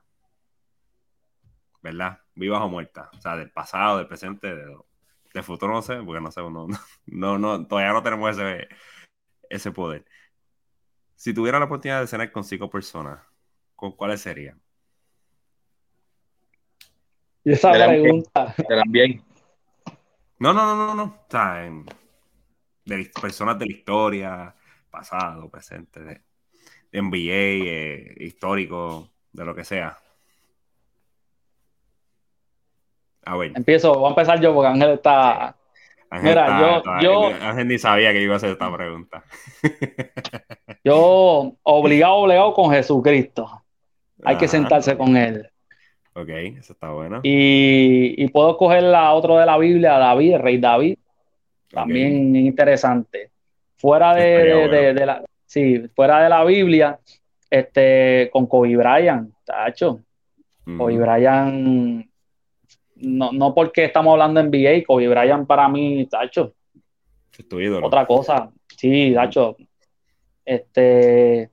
[1.82, 2.20] ¿verdad?
[2.34, 6.32] Vivas o muertas, o sea, del pasado, del presente, del, futuro, no sé, porque no
[6.32, 6.40] sé,
[7.06, 8.66] no, no, todavía no tenemos ese,
[9.50, 10.04] ese poder.
[11.14, 13.20] Si tuviera la oportunidad de cenar con cinco personas,
[13.76, 14.60] ¿con cuáles serían?
[17.44, 18.54] Y esa pregunta.
[18.88, 19.22] Bien.
[20.38, 21.04] No, no, no, no, no.
[21.04, 21.70] O sea,
[22.84, 24.54] de personas de la historia,
[24.90, 26.22] pasado, presente, de,
[26.92, 29.96] NBA, eh, histórico, de lo que sea.
[33.24, 33.52] A ver.
[33.54, 35.54] Empiezo, voy a empezar yo porque Ángel está.
[36.22, 37.26] Mira, yo, yo.
[37.42, 39.22] Ángel ni sabía que iba a hacer esta pregunta.
[40.84, 43.62] yo, obligado, obligado con Jesucristo.
[44.24, 45.48] Hay que sentarse con él.
[46.14, 47.20] Ok, eso está bueno.
[47.22, 50.98] Y, puedo coger la otro de la Biblia, David, el rey David.
[51.70, 53.30] También interesante.
[53.76, 57.00] Fuera de, la, sí, fuera de la Biblia,
[57.50, 60.00] este, con Kobe Bryant, tacho.
[60.76, 62.06] Kobe Bryant,
[62.96, 66.52] no, no porque estamos hablando en NBA, Kobe Bryant para mí, tacho.
[67.86, 69.56] Otra cosa, sí, tacho.
[70.44, 71.50] Este,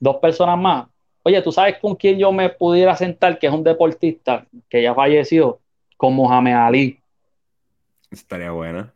[0.00, 0.88] dos personas más.
[1.22, 4.94] Oye, ¿tú sabes con quién yo me pudiera sentar, que es un deportista que ya
[4.94, 5.60] falleció?
[5.96, 7.00] Con Mohamed Ali.
[8.10, 8.94] Estaría buena.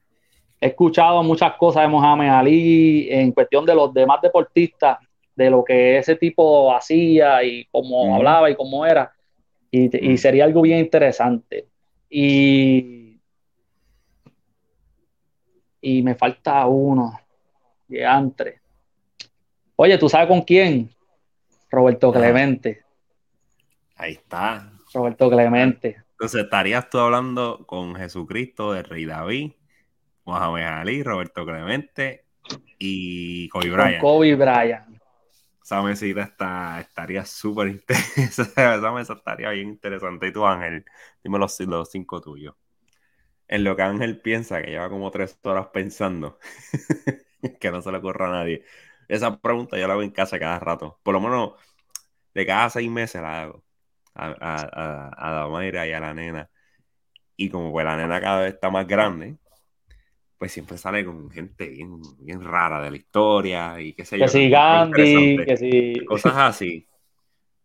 [0.62, 4.96] He escuchado muchas cosas de Mohamed Ali en cuestión de los demás deportistas,
[5.34, 9.12] de lo que ese tipo hacía y cómo hablaba y cómo era.
[9.72, 11.66] Y, sería algo bien interesante.
[12.08, 13.18] Y,
[15.80, 17.18] y me falta uno,
[17.88, 18.60] de antes.
[19.74, 20.90] Oye, ¿tú sabes con quién?
[21.72, 22.84] Roberto Clemente.
[23.96, 24.70] Ahí está.
[24.94, 26.04] Roberto Clemente.
[26.12, 29.50] Entonces, estarías tú hablando con Jesucristo, de Rey David,
[30.32, 32.24] Mohamed Ali, Roberto Clemente
[32.78, 34.00] y Kobe Bryant.
[34.00, 34.98] Kobe Bryant.
[35.62, 38.52] Esa mesita está, estaría súper interesante.
[38.62, 40.28] Esa mesa estaría bien interesante.
[40.28, 40.84] Y tú, Ángel,
[41.22, 42.54] dime los, los cinco tuyos.
[43.46, 46.38] En lo que Ángel piensa, que lleva como tres horas pensando,
[47.60, 48.64] que no se le ocurra a nadie.
[49.08, 50.98] Esa pregunta yo la hago en casa cada rato.
[51.02, 51.52] Por lo menos
[52.34, 53.64] de cada seis meses la hago
[54.14, 56.50] a, a, a, Mayra y a la nena.
[57.36, 59.36] Y como pues la nena cada vez está más grande,
[60.42, 64.24] pues siempre sale con gente bien, bien rara de la historia y qué sé yo.
[64.24, 66.04] Que si Gandhi, que si...
[66.04, 66.88] Cosas así.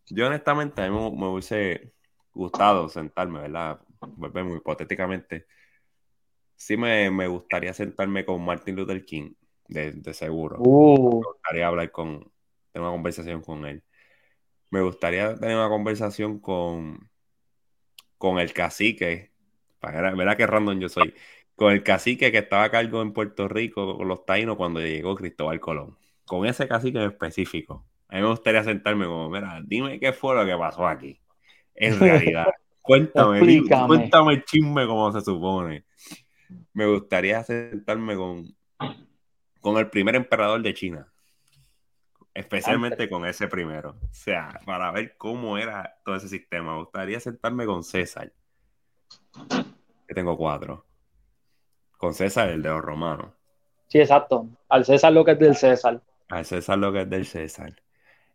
[0.06, 1.96] Yo honestamente a mí me, hubiese
[2.32, 3.82] gustado sentarme, ¿verdad?
[4.00, 5.48] Volvemos hipotéticamente.
[6.56, 9.34] Sí me, me gustaría sentarme con Martin Luther King
[9.68, 10.58] de, seguro.
[10.60, 11.22] Uh.
[11.22, 12.32] Me gustaría hablar con,
[12.72, 13.82] tener una conversación con él.
[14.70, 17.10] Me gustaría tener una conversación con,
[18.20, 19.32] con el cacique.
[19.82, 21.16] Verá qué random yo soy.
[21.58, 25.16] Con el cacique que estaba a cargo en Puerto Rico con los taínos cuando llegó
[25.16, 25.98] Cristóbal Colón.
[26.24, 27.84] Con ese cacique en específico.
[28.10, 31.20] A mí me gustaría sentarme como, mira, dime qué fue lo que pasó aquí.
[31.74, 32.46] En realidad.
[32.84, 35.84] cuéntame, cuéntame chisme como se supone.
[36.74, 38.56] Me gustaría sentarme con,
[39.60, 41.12] con el primer emperador de China.
[42.36, 43.98] Especialmente con ese primero.
[44.00, 46.74] O sea, para ver cómo era todo ese sistema.
[46.74, 48.32] Me gustaría sentarme con César.
[50.08, 50.87] Que tengo cuatro.
[51.98, 53.32] Con César, el de los romanos.
[53.88, 54.48] Sí, exacto.
[54.70, 56.02] Al César lo que es del César.
[56.30, 57.74] Al César lo que es del César.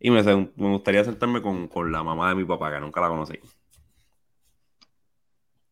[0.01, 0.23] Y me,
[0.57, 3.39] gustaría sentarme con, la mamá de mi papá, que nunca la conocí.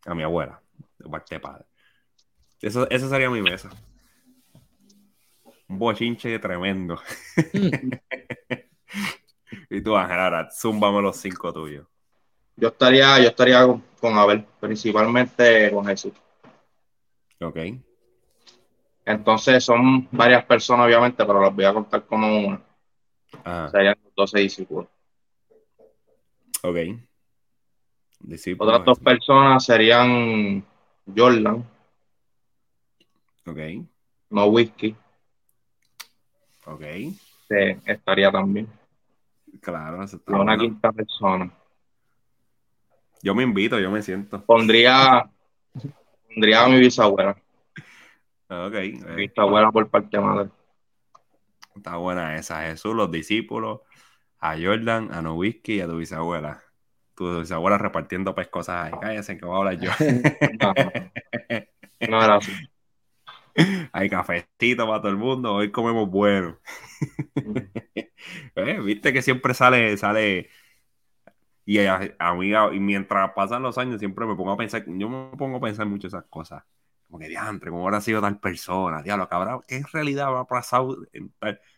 [0.07, 0.61] A mi abuela,
[0.99, 1.65] de parte de padre.
[2.61, 3.71] Eso, esa sería mi mesa
[5.71, 7.01] un bochinche tremendo.
[9.71, 11.87] y tú, Ángel, ahora, zúmbame los cinco tuyos.
[12.57, 13.65] Yo estaría, yo estaría
[14.01, 16.13] con, Abel, principalmente con Jesús.
[17.41, 17.59] Ok.
[19.05, 22.63] Entonces son varias personas, obviamente, pero las voy a contar como una.
[23.45, 23.69] Ah.
[23.71, 24.89] Serían 12 discípulos.
[26.63, 26.77] Ok.
[28.59, 30.65] Otras dos personas serían
[31.17, 31.65] Jordan.
[33.47, 33.59] Ok.
[34.29, 34.95] No Whisky.
[36.67, 36.83] Ok.
[36.83, 38.69] Sí, estaría también.
[39.61, 41.51] Claro, eso está Una quinta persona.
[43.23, 44.43] Yo me invito, yo me siento.
[44.45, 45.29] Pondría,
[46.33, 47.37] pondría a mi bisabuela.
[48.49, 48.75] Ok.
[48.75, 50.51] Mi bisabuela por parte de madre.
[51.77, 52.63] Está buena esa.
[52.63, 53.81] Jesús, los discípulos,
[54.39, 56.63] a Jordan, a Nowitzki y a tu bisabuela.
[57.15, 58.99] Tu bisabuela repartiendo pues cosas ahí.
[59.01, 59.91] Cállense que voy a hablar yo.
[62.09, 62.53] no, no, así.
[63.93, 66.59] Hay cafecito para todo el mundo, hoy comemos bueno.
[68.55, 70.51] Eh, viste que siempre sale, sale.
[71.71, 71.79] Y,
[72.19, 75.61] amiga, y mientras pasan los años, siempre me pongo a pensar, yo me pongo a
[75.61, 76.65] pensar mucho esas cosas.
[77.07, 80.45] Como que diantre, como habrá sido tal persona, diablo, que habrá, ¿qué en realidad habrá
[80.47, 80.99] pasado?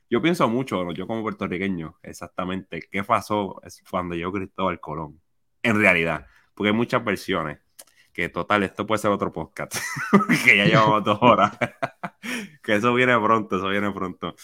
[0.08, 5.20] Yo pienso mucho, yo como puertorriqueño, exactamente, ¿qué pasó cuando yo Cristóbal Colón?
[5.62, 7.58] En realidad, porque hay muchas versiones
[8.14, 9.76] que total, esto puede ser otro podcast,
[10.46, 11.52] que ya llevamos dos horas,
[12.62, 14.34] que eso viene pronto, eso viene pronto.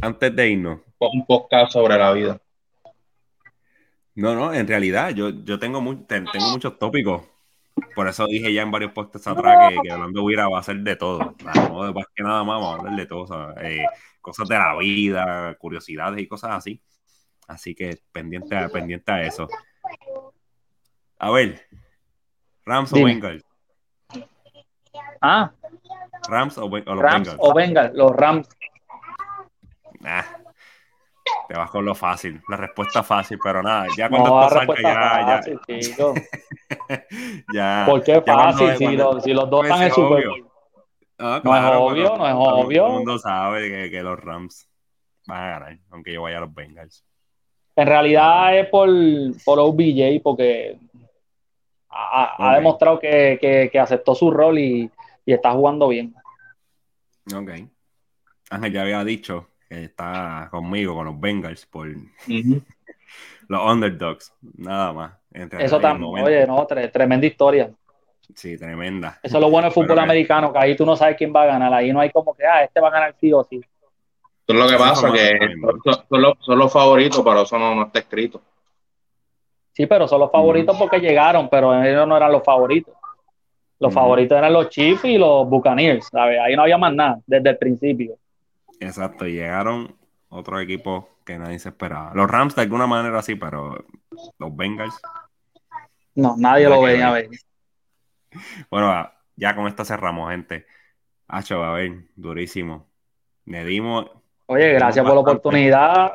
[0.00, 0.80] Antes de irnos.
[1.00, 2.40] Un podcast sobre la vida.
[4.14, 7.22] No, no, en realidad yo, yo tengo, tengo muchos tópicos.
[7.94, 10.76] Por eso dije ya en varios podcasts atrás que, que hablando Huira va a ser
[10.78, 11.34] de todo.
[11.68, 13.54] No, más que nada más vamos a hablar de todo.
[13.60, 13.84] Eh,
[14.20, 16.80] cosas de la vida, curiosidades y cosas así.
[17.48, 19.48] Así que pendiente, pendiente a eso.
[21.18, 21.66] A ver,
[22.64, 23.44] Rams o Bengals.
[25.20, 25.52] Ah.
[26.28, 27.36] Rams o, los Rams Bengals.
[27.38, 28.48] o Bengals, los Rams.
[31.48, 35.36] Te vas con lo fácil, la respuesta fácil, pero nada, ya cuando esto salga, ya,
[35.36, 35.60] fácil,
[35.96, 37.04] ya,
[37.52, 37.86] ya.
[37.88, 38.76] ¿Por qué fácil?
[38.76, 40.50] si, los, si, los, dos pues están en Super Bowl.
[41.18, 42.82] No, no es obvio, no es obvio.
[42.82, 44.68] Todo el mundo sabe que, que, los Rams
[45.26, 47.04] van a ganar, aunque yo vaya a los Bengals.
[47.76, 48.88] En realidad es por,
[49.44, 50.78] por OBJ, porque
[51.94, 54.90] ha, demostrado que, aceptó su rol y,
[55.26, 56.14] está jugando bien.
[57.34, 57.50] Ok.
[58.50, 61.88] Ángel ya había dicho que está conmigo, con los Bengals, por
[63.48, 65.12] los underdogs, nada más.
[65.58, 67.70] Eso también, oye, no, tremenda historia.
[68.34, 69.18] Sí, tremenda.
[69.22, 71.46] Eso es lo bueno del fútbol americano, que ahí tú no sabes quién va a
[71.46, 73.56] ganar, ahí no hay como que, ah, este va a ganar sí o sí.
[73.56, 73.64] Eso
[74.46, 75.38] es lo que pasa, que
[76.08, 78.42] son, los, favoritos, pero eso no está escrito.
[79.72, 82.94] Sí, pero son los favoritos porque llegaron, pero ellos no eran los favoritos.
[83.80, 86.38] Los favoritos eran los Chiefs y los Buccaneers, ¿sabes?
[86.40, 88.16] Ahí no había más nada desde el principio.
[88.80, 89.96] Exacto, llegaron
[90.28, 92.12] otros equipos que nadie se esperaba.
[92.14, 93.84] Los Rams de alguna manera sí, pero
[94.38, 95.00] los Bengals.
[96.14, 97.28] No, nadie lo veía a ver.
[98.68, 100.66] Bueno, ya con esto cerramos, gente.
[101.28, 102.88] Hacho, a ver, durísimo.
[103.44, 104.10] Le dimos.
[104.46, 106.14] Oye, gracias por la oportunidad.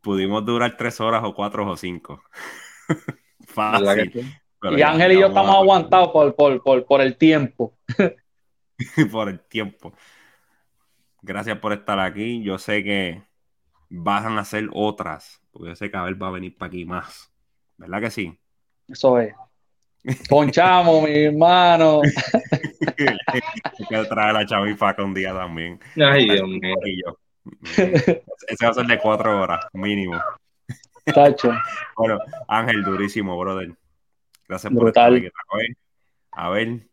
[0.00, 2.22] Pudimos durar tres horas o cuatro o cinco.
[3.48, 4.38] Fácil.
[4.62, 7.74] y Ángel y yo estamos aguantados por, el tiempo.
[9.10, 9.94] por el tiempo.
[11.26, 12.42] Gracias por estar aquí.
[12.42, 13.22] Yo sé que
[13.88, 17.32] van a hacer otras, porque yo sé que Abel va a venir para aquí más.
[17.78, 18.38] ¿Verdad que sí?
[18.86, 19.34] Eso es.
[20.28, 22.02] Ponchamos, mi hermano.
[23.88, 25.80] que traer la chavifaca un día también.
[25.96, 27.18] Ay, Dios mío.
[27.72, 28.22] Ese
[28.62, 30.20] va a ser de cuatro horas, mínimo.
[31.06, 31.52] Tacho.
[31.96, 32.18] Bueno,
[32.48, 33.74] Ángel, durísimo, brother.
[34.46, 35.28] Gracias por estar aquí.
[36.32, 36.86] A ver,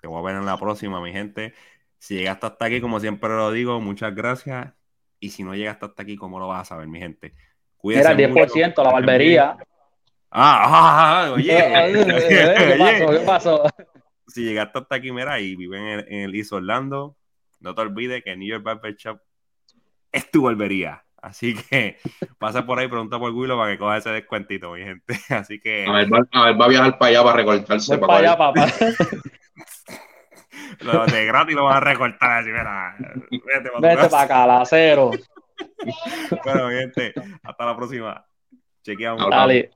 [0.00, 1.54] te voy a ver en la próxima, mi gente.
[2.02, 4.72] Si llegaste hasta aquí, como siempre lo digo, muchas gracias.
[5.20, 7.32] Y si no llegaste hasta aquí, ¿cómo lo vas a saber, mi gente?
[7.76, 9.56] Cuídense Era el 10%, la barbería.
[10.28, 11.56] Ah, ah, ah, oye.
[11.56, 13.12] ¿Qué pasó?
[13.12, 13.62] ¿Qué pasó?
[14.26, 17.16] Si llegaste hasta aquí, mira, y viven en, en el East Orlando,
[17.60, 19.20] no te olvides que New York Barber Shop
[20.10, 21.04] es tu barbería.
[21.18, 21.98] Así que
[22.36, 25.20] pasa por ahí, pregunta por Willow para que coja ese descuentito, mi gente.
[25.28, 25.86] Así que.
[25.86, 27.96] A ver, va, a, viajar para allá para recortarse.
[27.96, 28.66] para, allá, papá.
[30.80, 32.96] Lo de gratis lo van a recortar así, mira.
[33.30, 35.10] Vete, para, para acá, la cero.
[36.44, 38.26] bueno, gente, hasta la próxima.
[38.82, 39.30] Chequeamos.
[39.30, 39.70] Dale.